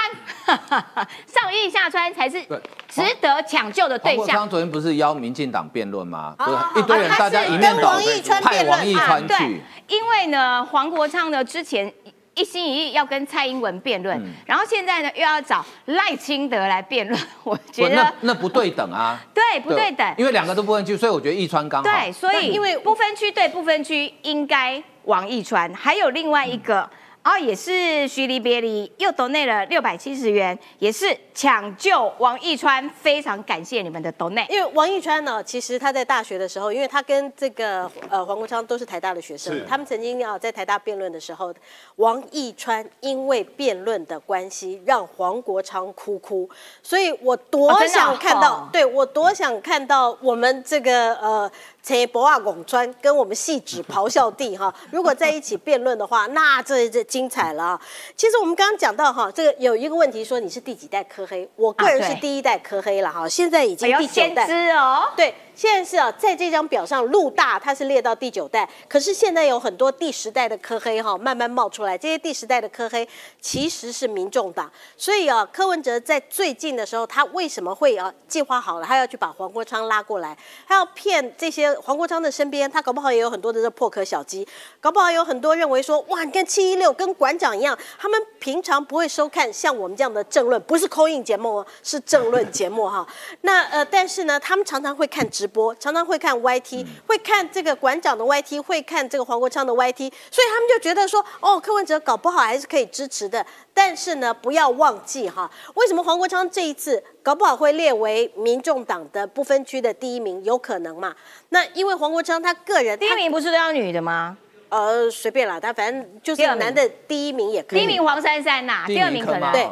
[1.25, 2.39] 上义下川才是
[2.87, 4.25] 值得抢救的黄对象。
[4.25, 6.35] 国昌昨天不是邀民进党辩论吗？
[6.37, 11.91] 不是一堆人大家一面倒跟王一川派辩论王一川去，，因为呢，黄国昌呢之前
[12.37, 20.15] 一心一意要跟蔡英文辩论，嗯然后现在呢又要找赖清德来辩论， 我觉得那那不对等啊， 对不对等？
[20.17, 21.89] 因为两个都不分区，所以我觉得易川刚好。
[21.89, 26.87] 对，所以因为不分区对不分区应该王一川，还有另外一个。
[27.27, 34.45] 哦，也是徐离别离，又抖内了六百七十元，也是抢救王一川，非常感谢你们的抖内。
[34.49, 41.53] 因为王一川呢，其实他在大学的时候，因为他跟这个呃黄国昌都是台大的学生，他们曾经啊在台大辩论的时候，
[41.97, 46.49] 王一川因为辩论的关系让黄国昌哭哭，
[46.81, 51.51] 所以我哦多想看到，哦对我多想看到我们这个呃
[51.87, 57.81] 陈博啊拱川跟我们戏指咆哮帝哈， 如果在一起辩论的话，那这这精彩了啊！
[58.17, 64.75] 其实我们刚刚讲到哈，这个有一个问题说你是第几代科黑，我个人是第一代科黑了哈，现在已经第九代。
[64.75, 71.97] 哦，对，现在是啊，在这张表上，陆大它是列到第九代，可是现在有很多第十代的科黑哈、慢慢冒出来。
[71.97, 73.09] 这些第十代的科黑
[73.41, 80.37] 其实是民众党，所以啊，柯文哲在最近的时候，他为什么会啊计划好了，他要去把黄国昌拉过来，
[80.67, 84.47] 他要骗这些黄国昌的身边，他搞不好也有很多的这破壳小鸡，
[84.79, 93.07] 搞不好有很多认为说，哇，你看七一六跟馆长一样，他们平常不会收看像我们这样的政论，不是扣印节目哦，是政论节目哈。
[93.41, 103.45] 那呃，但是呢，他们常常会看直直播，常常会看 YT，、会看这个馆长的 YT，会看这个黄国昌的 YT，所以他们就觉得说，哦，柯文哲搞不好还是可以支持的。
[103.73, 110.43] 但是呢，不要忘记哈，为什么黄国昌这一次搞不好会列为民众党的不分区的第一名？
[110.43, 111.15] 有可能嘛？
[111.49, 114.37] 那因为黄国昌他个人，第一名不是都要女的吗？
[114.69, 117.79] 呃随便啦，他反正就是男的第一名也可以。
[117.79, 119.65] 第一名黄珊珊呐，第二名可能对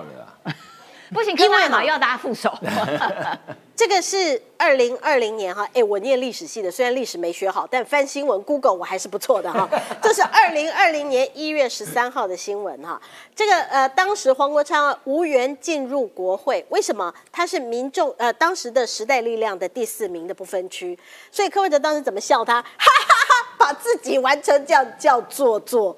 [1.15, 2.53] 不行，因为嘛要大家副手。
[3.75, 9.67] 这个是二零二零年哈，哎，我念历史系的，虽然历史没学好，但翻新闻 Google 我还是不错的哈。
[10.01, 13.01] 这是二零二零年一月十三号的新闻哈。
[13.35, 17.13] 这个呃，当时黄国昌无缘进入国会，为什么？
[17.31, 20.97] 他是民众呃当时的时代力量的第四名的不分区，
[21.31, 22.61] 所以柯文哲当时怎么笑他？
[22.63, 25.97] 哈哈哈，把自己完成这样叫做作。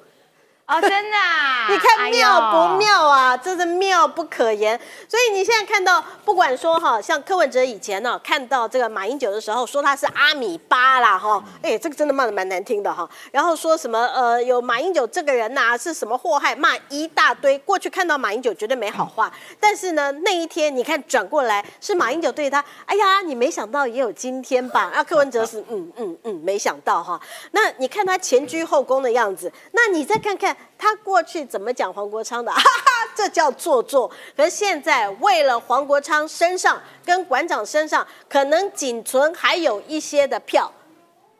[0.68, 1.68] 哦，真的啊？
[1.72, 2.78] 你看妙不？
[2.78, 3.38] 妙啊？
[3.38, 4.78] 真的妙不可言。
[5.08, 13.10] 所以你现在看到，不管说哈，像柯文哲以前呢、看到这个马英九的时候，说他是阿米巴啦哈，哎、这个真的骂的蛮难听的哈。
[13.32, 17.58] 然后说什么呃，有马英九这个人呐、是什么祸害，骂一大堆。
[17.60, 24.92] 过去看到马英九绝对没好话，但是呢，那一天你看转过来是马英九对他，哎呀，你没想到也有今天吧？
[24.94, 27.18] 啊，柯文哲是嗯嗯嗯，没想到哈。
[27.52, 34.10] 那你看他前居后宫的样子，那你再看看他过去怎么讲黄国昌的， 哈哈，这叫做作。
[34.36, 40.72] 可是现在为了黄国昌身上跟馆长身上，可能仅存还有一些的票，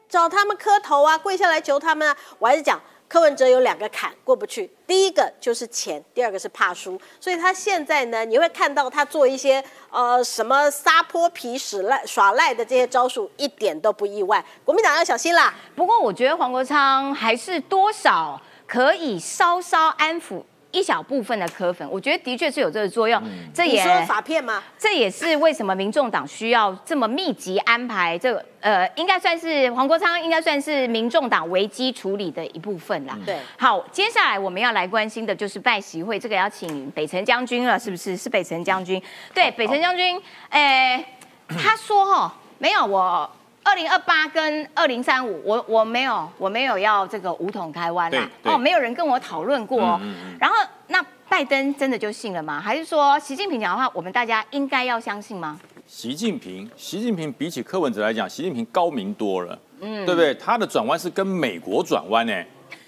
[0.10, 2.18] 找他们磕头啊，跪下来求他们啊。
[2.40, 2.82] 我还是讲。
[3.10, 14.44] 柯文哲有两个坎过不去，第一个就是钱，第二个是怕输，所以他现在呢，你会看到他做一些呃什么撒泼皮使赖耍赖的这些招数，一点都不意外。
[14.66, 15.56] 国民党要小心啦。
[15.74, 18.38] 不过我觉得黄国昌还是多少
[18.68, 23.20] 可以稍稍安抚一小部分的柯粉，我觉得的确是有这个作用。
[23.54, 24.62] 这也你说法片吗？
[24.78, 33.18] 这也是为什么民众党需要这么密集安排这个，呃，应该算是黄国昌应该算是民众党危机处理的一部分啦。
[33.26, 38.18] 对好，接下来我们要来关心的就是拜习会，这个要请北辰将军了，是不是？
[38.18, 39.02] 是北辰将军。
[39.34, 41.04] 对，北辰将军，诶、
[41.48, 43.32] 他说哈，没有我。
[43.68, 50.00] 二零二八跟二零三五，我我没有我没有要这个五统台湾啦，哦，没有人跟我讨论过哦。
[50.02, 50.56] 嗯嗯嗯然后
[50.88, 52.62] 那拜登真的就信了吗？
[52.62, 55.60] 还是说习近平讲的话，我们大家应该要相信吗？
[55.86, 60.34] 习近平，习近平比起柯文哲来讲，习近平高明多了，嗯，对不对？
[60.36, 62.34] 他的转弯是跟美国转弯呢，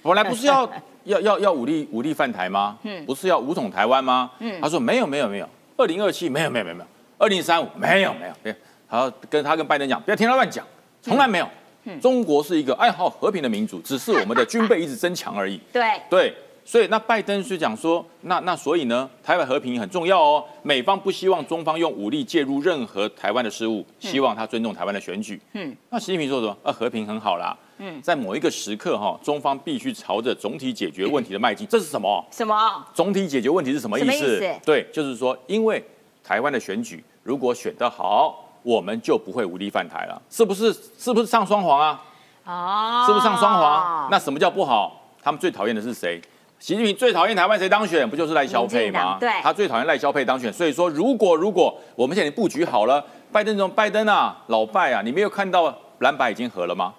[0.01, 0.69] 本来不是要
[1.03, 2.77] 要要要武力武力犯台吗？
[2.83, 4.31] 嗯，不是要武统台湾吗？
[4.39, 8.55] 嗯，他说没有没有没有，二零二七没有没有没有没有，二零三五没有没有没有，
[8.89, 10.65] 然后跟他跟拜登讲，不要听他乱讲，
[11.01, 11.47] 从来没有。
[12.01, 15.59] 中国是一个爱好和平的民族，只是我们的军备一直增强而已。
[15.73, 25.39] 对，对，所以那拜登是讲说，那那所以呢，台湾和平很重要哦，美方不希望中方用武力介入任何台湾的事务，希望他尊重台湾的选举。
[25.53, 26.55] 嗯嗯，那习近平说什么？
[26.61, 27.57] 啊，和平很好啦。
[27.79, 31.65] 嗯，在某一个时刻哈、中方必须朝着总体解决问题的迈进。
[31.65, 32.23] 这是什么？
[32.29, 32.85] 什么？
[32.93, 34.11] 总体解决问题是什么意思？
[34.11, 35.83] 什么意思对，就是说，因为
[36.23, 40.73] 台湾的选举如果选得好，我们就不会无力犯台了，是不是？
[40.97, 42.03] 是不是上双簧啊？
[42.45, 44.07] 哦，是不是上双簧？
[44.11, 45.11] 那什么叫不好？
[45.21, 46.21] 他们最讨厌的是谁？
[46.59, 48.09] 习近平最讨厌台湾谁当选？
[48.09, 49.17] 不就是赖萧佩吗？
[49.19, 50.51] 对他最讨厌赖萧佩当选。
[50.51, 56.93] 所以说，如果如果我们现在布局好了，拜登总拜登啊，老拜啊，你没有看到蓝白已经合了吗？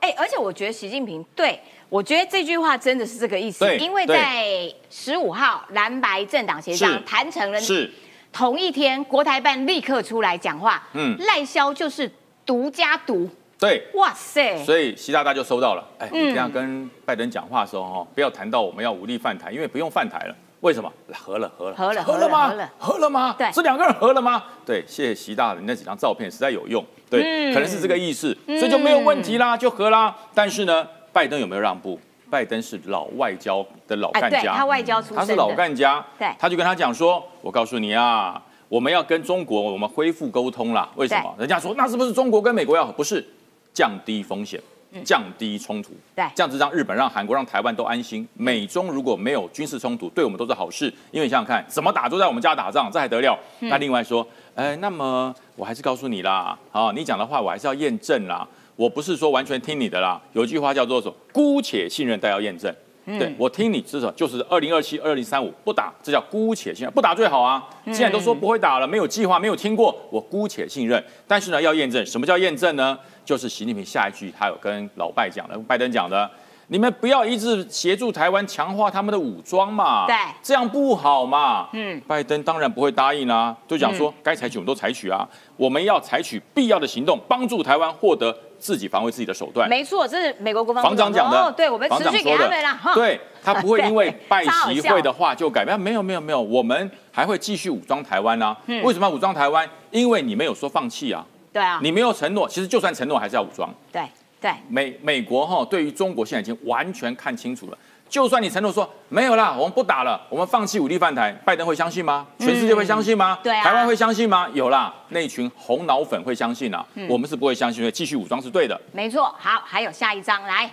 [0.00, 7.90] 哎、而且我觉得习近平对我觉得这句话真的是这个意思，因为在十五号蓝白政党协商是谈成了，是
[8.32, 12.10] 同一天国台办立刻出来讲话，嗯赖萧就是
[12.46, 13.86] 独家独，对。
[13.94, 15.84] 哇塞，所以习大大就收到了。
[15.98, 20.36] 哎，嗯你这样跟拜登讲话的时候，哈，不要谈到我们要武力犯台，因为不用犯台了。
[20.60, 20.92] 为什么？
[21.12, 22.48] 合了，合了，合了合了吗？
[22.48, 23.34] 合了合了吗？
[23.38, 24.42] 对是两个人合了吗？
[24.66, 30.14] 对，谢谢习大人那几张照片实在有用，对，嗯可能是这个意思，所以就没有问题啦，就合啦。
[30.34, 31.98] 但是呢，拜登有没有让步？
[32.30, 40.88] 拜登是老外交的老哎，干家，对他外交出身，他是老干家，对他就跟他讲说，我告诉你啊，我们要跟中国我们恢复沟通啦。
[40.96, 41.34] 为什么？
[41.38, 43.26] 人家说那是不是中国跟美国要不是
[43.72, 44.60] 降低风险，
[45.04, 48.26] 降低冲突，嗯对这样子让日本、让韩国、让台湾都安心。
[48.34, 53.38] 美中如果没有军事冲突，对我们都是好事，因为你想想看，怎么打都在我们家打仗，这还得了？
[53.60, 58.46] 嗯那另外说，哎，那么我还是告诉你啦，啊，你讲的话我还是要验证啦。
[58.78, 61.14] 我不是说完全听你的啦，有一句话叫做什么？
[61.32, 62.72] 姑且信任，但要验证。
[63.06, 67.68] 嗯对我听你至少就是二零二七、二零三五不打，这叫姑且信任，不打最好啊。
[67.86, 71.02] 嗯既然都说不会打了，没有计划，没有听过，我姑且信任。
[71.26, 72.96] 但是呢，要验证，什么叫验证呢？
[73.24, 76.30] 就是习近平下一句他有跟老拜讲的，拜登讲的，
[76.68, 81.68] 你们不要一直协助台湾强化他们的武装嘛，对这样不好嘛。
[81.72, 89.68] 嗯拜登当然不会答应啦、就讲说该采取我们都采取啊，我们要采取必要的行动，帮助台湾获得自己防卫自己的手段。
[89.68, 98.56] 没错，这是美国国防部防长讲的，哦，对，我们持续给他们啦，对他不会因为 拜超好笑习会的话就改变，没有没有没有，我们还会继续武装台湾啊。
[98.66, 99.68] 嗯为什么要武装台湾？
[99.90, 103.72] 因为你没有说放弃啊，对啊，你没有承诺，其实就算承诺还是要武装。
[103.92, 104.02] 对
[104.40, 107.78] 对，美美国哈对于中国现在已经完全看清楚了。
[108.08, 112.26] 就算你承诺说没有啦，我们不打了，我们放弃武力犯台，拜登会相信吗？
[112.38, 113.38] 全世界会相信吗？
[113.42, 114.48] 对啊台湾会相信吗？
[114.54, 118.80] 有啦，那群红脑粉会相信啊，我们是不会相信的，继续武装是对的。
[118.92, 119.34] 没错。
[119.38, 120.70] 好，还有下一章来，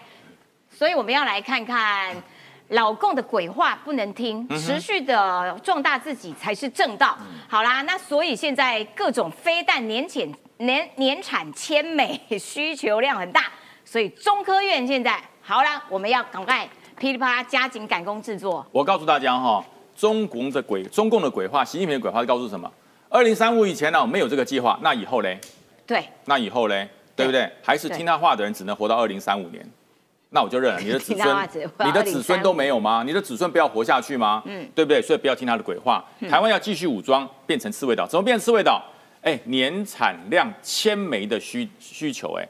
[0.70, 2.16] 所以我们要来看看。
[2.70, 7.16] 老共的鬼话不能听，持续的壮大自己才是正道。
[7.48, 10.24] 好啦，那所以现在各种飞弹年产
[10.58, 13.52] 年年产千美， 需求量很大，
[13.86, 16.68] 所以中科院现在好啦，我们要赶快
[16.98, 18.66] 噼里啪啦加紧赶工制作。
[18.72, 19.64] 我告诉大家哈，
[19.96, 22.72] 中共的鬼，中共的鬼话，习近平的鬼话是告诉什么？
[23.10, 25.40] 二零三五以前呢、没有这个计划，那以后嘞？
[25.86, 26.88] 对，那以后嘞？
[27.16, 27.50] 对不对？
[27.62, 29.66] 还是听他话的人只能活到二零三五年？
[30.32, 31.50] 那我就认了，你的子孙
[31.86, 33.04] 你的子孙都没有吗？
[33.06, 34.42] 你的子孙不要活下去吗？
[34.46, 35.02] 嗯，对不对？
[35.02, 36.04] 所以不要听他的鬼话。
[36.30, 38.84] 台湾要继续武装，变成刺猬岛，怎么变成刺猬岛？
[39.22, 42.48] 哎，年产量千枚的需需求，哎，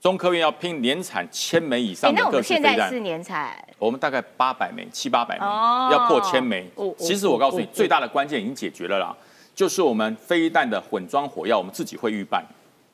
[0.00, 3.00] 中科院要拼年产千枚以哎上，的各式飞弹现在是。
[3.00, 6.70] 年产，我们大概八百枚、七八百枚，哦要破千枚。
[6.96, 9.14] 其实我告诉你最大的关键已经解决了啦，
[9.54, 12.44] 就是我们飞弹的混装火药，我们自己会预拌，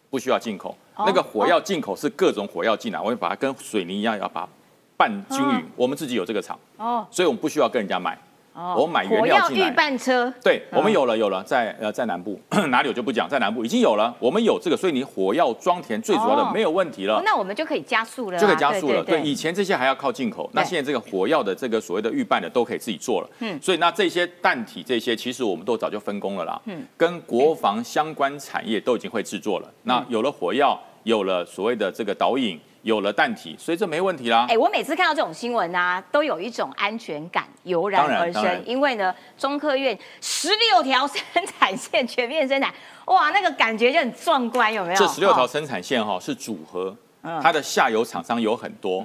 [0.09, 0.77] 不需要进口。
[0.97, 4.49] 哦那个火药进口是各种火药进来，我会把它跟水泥一样，要把它
[4.97, 5.65] 拌均匀。
[5.77, 8.19] 我们自己有这个厂，哦所以我们不需要跟人家买。
[8.55, 9.71] 哦我买原料进来。
[9.71, 12.41] 拌车，对，我们嗯有了，有了，在呃在南部
[12.71, 17.23] 哪里我就不讲，在南部已经有了，我们有这个，所以你火药装填最主要哦的没有问题了哦。
[17.25, 19.03] 那我们就可以加速了啊，就可以加速了。
[19.03, 23.29] 对，对以前这些还要靠进口，那现在这个火药的这个所谓的预拌的都可以自己做了。
[23.41, 26.61] 嗯嗯，所以那这些弹体这些，其实我们都早就分工了啦。
[26.67, 29.69] 嗯嗯，跟国防相关产业都已经会制作了。
[29.83, 34.57] 那有了火药，有了所谓的这个导引，有了弹体，所以这没问题啦哎、。
[34.57, 41.17] 我每次看到这种新闻啊，都有一种安全感油然而生，当然因为呢，中科院十六条生
[41.47, 42.73] 产线全面生产，
[43.07, 44.99] 哇，那个感觉就很壮观，有没有？
[44.99, 49.05] 这十六条哦生产线哈是组合嗯，它的下游厂商有很多，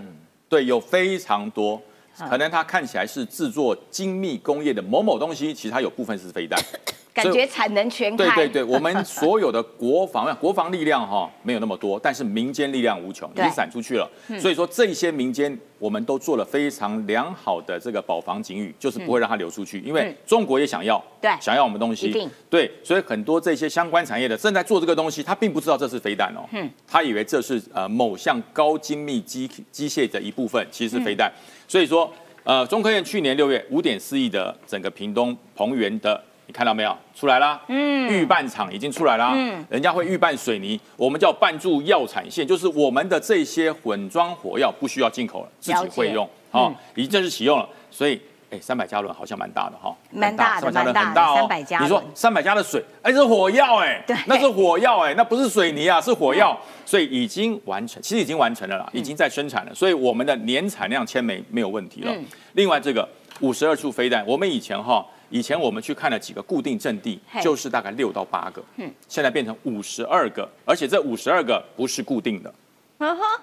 [0.49, 1.82] 对，有非常多。
[2.30, 6.59] 可能它看起来是制作精密工业的某某东西，其实它有部分是飞弹。
[7.14, 8.36] 感觉产能全开。
[8.36, 14.10] 对对对， 我们所有的国防国防力量哈没有那么多，但是民间力量无穷，已对经散出去了。
[14.39, 20.16] 所以说这些民间我们都做了非常良好的这个保防警语，就是不会让它流出去，因为嗯。
[20.26, 21.32] 中国也想要，对。
[21.41, 26.70] 想要我们东西，对，所以很多这些相关产业的正在做这个东西，他并不知道这是飞弹哦，嗯。
[26.88, 31.30] 他以为这是呃某项高精密机机械的一部分，其实是飞弹。
[31.30, 31.39] 嗯
[31.70, 32.12] 所以说，
[32.43, 36.20] 呃，中科院去年六月五点四亿的整个屏东澎园的，
[36.50, 36.97] 你看到没有？
[37.14, 38.10] 出来啦，嗯。
[38.10, 39.64] 预拌厂已经出来啦，嗯。
[39.70, 48.20] 人家会预拌水泥，我们叫拌住药产线，就是我们的这些混装火药不需要进口了，自己会用，哦嗯，已经正式启用了，所以。
[48.52, 51.47] 哎，三百加仑好像蛮大的哈，蛮大的300加仑蛮大的很大哦。
[51.47, 51.86] 300加仑。
[51.86, 54.18] 你说三百加的水，哎，这是火药哎，对。
[54.26, 62.12] 那是火药哎，那不是水泥啊，是火药，所以已经完成，其实已经完成了啦，已经在生产了，所以我们的年产量千枚没有问题了。
[62.12, 62.26] 嗯。
[62.54, 63.08] 另外这个
[63.41, 68.91] 五十二处飞弹，我们以前哈，以前我们去看了几个固定阵地，就是大概六到八个，嗯。
[69.07, 72.53] 现在变成五十二个，而且这五十二个不是固定的。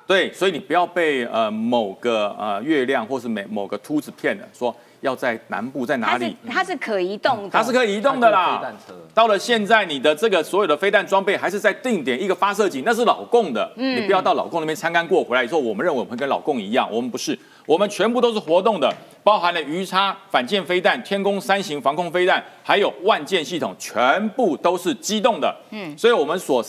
[0.06, 8.70] 对，所以你不要被呃某个呃月亮或是某某个秃子骗了，说要在南部在哪它是里，它是可移动的，它是可以移动的啦。
[9.14, 13.96] 到了现在，你的这个所有的飞弹装备还是在定点一个发射井，那是老共的，嗯。
[13.96, 18.90] 你不要到老共那边参观过回来以后，我们认为我们跟老共一样，我们不是，我们全部都是活动的，
[19.24, 25.54] 包含了鱼叉、反舰飞弹、天宫三型防空飞弹，还有万箭系统，全部都是机动的。
[25.70, 26.64] 嗯，所以我们所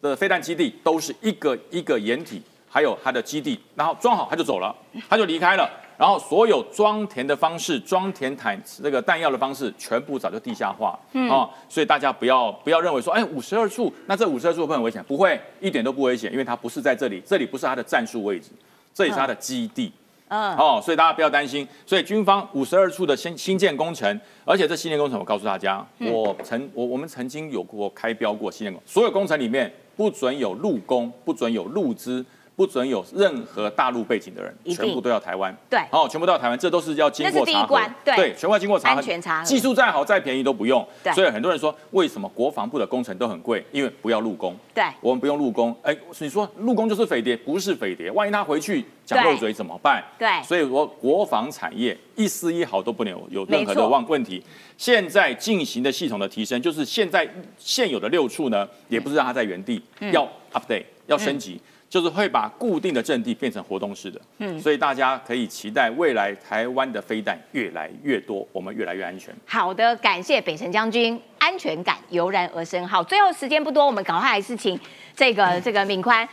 [0.00, 4.74] 的飞弹基地都是一个一个掩体，还有它的基地，然后装好它就走了，
[5.08, 5.70] 它就离开了。
[5.98, 10.98] 然后所有装填的方式、装填弹这个弹药的方式，全部早就地下化。
[11.12, 15.04] 嗯哦，所以大家不要不要认为说，哎，五十二处，那这五十二处会很危险？
[15.04, 18.48] 不会，一点都不危险，因为它不是在这里，这里不是它的战术位置，
[18.94, 19.92] 这里是它的基地。
[19.92, 19.99] 嗯，
[20.30, 21.66] 哦，所以大家不要担心。
[21.84, 32.24] 所以军方五十二处的新新建工程，而且这新建工程，我告诉大家，嗯我曾我我们曾经有过开标过新建工，所有工程里面不准有路工，不准有路资，
[32.60, 35.56] 不不准有任何大陆背景的人，全部都要台湾。
[35.70, 37.80] 对，好，全部都要台湾，这都是要经过查核。
[38.04, 39.00] 对，全部要经过查核。
[39.00, 39.46] 安全查核。
[39.46, 40.86] 技术再好再便宜都不用。
[41.02, 41.10] 对。
[41.14, 43.64] 所以很多人说，为什么国防部的工程都很贵？
[43.72, 44.54] 因为不要入工。
[44.74, 44.84] 对。
[45.00, 45.74] 我们不用入工。
[45.80, 47.34] 哎，你说入工就是匪谍？
[47.34, 48.10] 不是匪谍。
[48.10, 50.04] 万一他回去讲漏嘴怎么办？
[50.18, 50.28] 对。
[50.42, 54.42] 所以说，国防产业一丝一毫都不能有有任何的问问题。
[54.76, 59.82] 现在进行的系统的提升，就是现在现有的六处呢，也不是让它在原地，
[60.12, 61.58] 要 update，要升级。
[61.90, 69.34] 就是会把固定的阵地变成活动式的，嗯，所以大家可以期待未来台湾的飞弹越来越多，我们越来越安全。
[69.44, 72.86] 好的，感谢北辰将军，安全感油然而生。
[72.86, 74.78] 好，最后时间不多，我们赶快还是请
[75.16, 76.26] 这个 这个敏宽。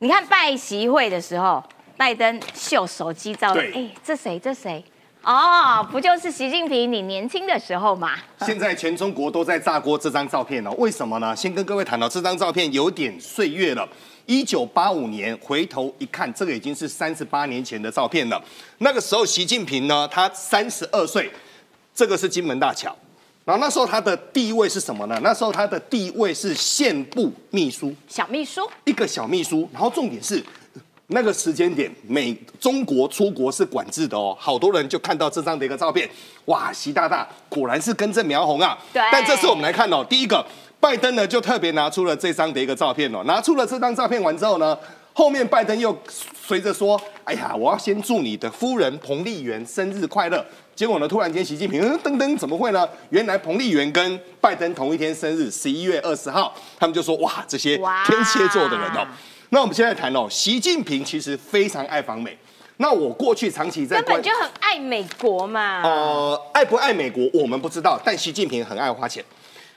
[0.00, 1.64] 你看拜习会的时候，
[1.96, 4.38] 拜登秀手机照，哎，这谁？
[4.38, 4.84] 这谁？
[5.22, 8.16] 哦，不就是习近平你年轻的时候嘛？
[8.44, 11.34] 现在全中国都在炸锅这张照片哦，为什么呢？
[11.34, 13.88] 先跟各位谈到这张照片有点岁月了。
[14.26, 18.42] 一九八五年，回头一看，这个已经是三十八年前的照片了。
[18.78, 21.30] 那个时候，习近平呢，他三十二岁，
[21.94, 22.96] 这个是金门大桥。
[23.44, 25.18] 然后那时候他的地位是什么呢？
[25.22, 29.68] 那时候他的地位是县部秘书，小秘书，一个小秘书。
[29.72, 30.40] 然后重点是，
[31.08, 34.36] 那个时间点，美中国出国是管制的哦。
[34.38, 36.08] 好多人就看到这张的一个照片，
[36.44, 38.78] 哇，习大大果然是根正苗红啊。
[38.92, 39.02] 对。
[39.10, 40.46] 但这次我们来看哦，第一个。
[40.82, 43.22] 拜登呢，就特别拿出了这张的一个照片哦。
[43.24, 44.76] 拿出了这张照片完之后呢，
[45.12, 45.96] 后面拜登又
[46.34, 52.84] 随着说：“哎呀，我要先祝你的夫人彭丽媛生日快乐。”结果呢，突然间习近平噔噔，怎么会呢？
[53.10, 56.52] 原来彭丽媛跟拜登同一天生日，十一月二十号。
[56.80, 59.06] 他们就说：“哇，这些天蝎座的人哦。”
[59.50, 62.36] 那我们现在谈哦，习近平其实非常爱访美。
[62.78, 65.82] 那我过去长期在根本就很爱美国嘛。
[65.84, 69.24] 呃，爱不爱美国我们不知道，但习近平很爱花钱。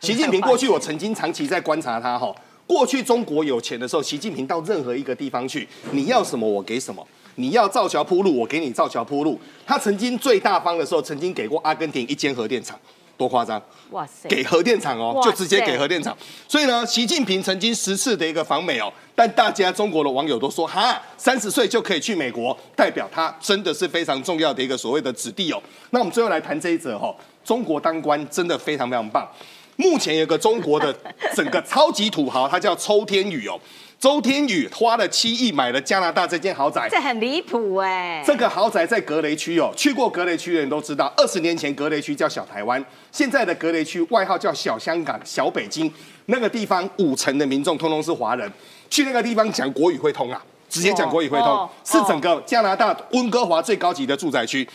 [0.01, 2.33] 习近平过去，我曾经长期在观察他哈。
[2.67, 7.05] 过去中国有钱的时候，习近平到任何一个地方去，你要什么我给什么。
[7.35, 9.39] 你要造桥铺路，我给你造桥铺路。
[9.67, 12.79] 他曾经最大方的时候，曾经给过阿根廷一间核电厂，
[13.17, 13.61] 多夸张！
[13.91, 16.17] 哇塞，给核电厂哦，就直接给核电厂。
[16.47, 25.61] 所以呢，习近平曾经十次的一个访美哦，但大家中国的网友都说，哈，三十岁就可以去美国，代表他真的是非常重要的一个所谓的子弟哦。
[25.89, 29.29] 那我们最后来谈这一则哈，中国当官真的非常非常棒。
[29.77, 30.95] 目前有个中国的
[31.33, 33.59] 整个超级土豪，他叫周天宇哦。
[33.97, 38.21] 周天宇花了七亿买了加拿大这间豪宅，这很离谱哎。
[38.25, 45.91] 这个豪宅在格雷区哦，去过格雷区的人都知道，二十年前格雷区叫小台湾，现在的格雷区外号叫小香港、小北京。
[46.25, 48.51] 那个地方五成的民众通通是华人，
[48.89, 54.67] 去那个地方讲国语会通啊，直接讲国语会通，是整个加拿大温哥华最高级的住宅区。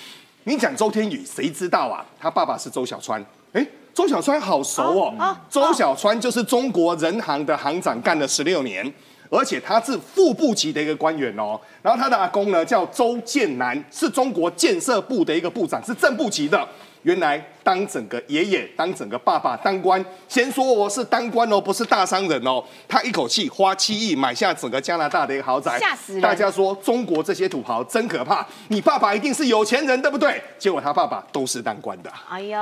[0.45, 2.05] 你讲周天宇，谁知道啊？
[2.19, 3.65] 他爸爸是周小川，哎。
[3.95, 8.93] 周小川好熟哦，周小川就是中国人行的行长，干了十六年，
[9.29, 11.61] 而且他是副部级的一个官员哦。
[11.83, 16.67] 然后他的阿公呢叫周建南，是中国建设部的一个部长，是正部级的。
[17.03, 22.63] 原来当整个爷爷，当整个爸爸当官，先说我是当官哦，不是大商人哦。
[22.87, 26.23] 他一口气花七亿买下整个加拿大的一个豪宅，吓死人！
[26.23, 30.43] 大家说中国这些土豪真可怕，你爸爸一定是有钱人，对不对？
[30.59, 32.13] 结果他爸爸都是当官的。
[32.29, 32.59] 哎呦，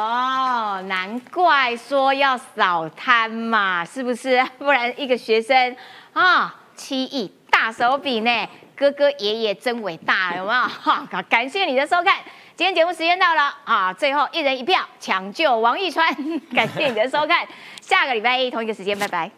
[0.82, 4.45] 难怪说要扫摊嘛，是不是？
[4.59, 5.76] 不然一个学生
[6.12, 10.61] 啊，七亿大手笔呢，哥哥爷爷真伟大，有没有？
[10.62, 12.18] 哈，感谢你的收看。
[12.59, 13.92] 今天节目时间到了啊！
[13.92, 16.12] 最后一人一票抢救王一川，
[16.52, 17.46] 感谢你的收看，
[17.80, 19.30] 下个礼拜一同一个时间，拜拜。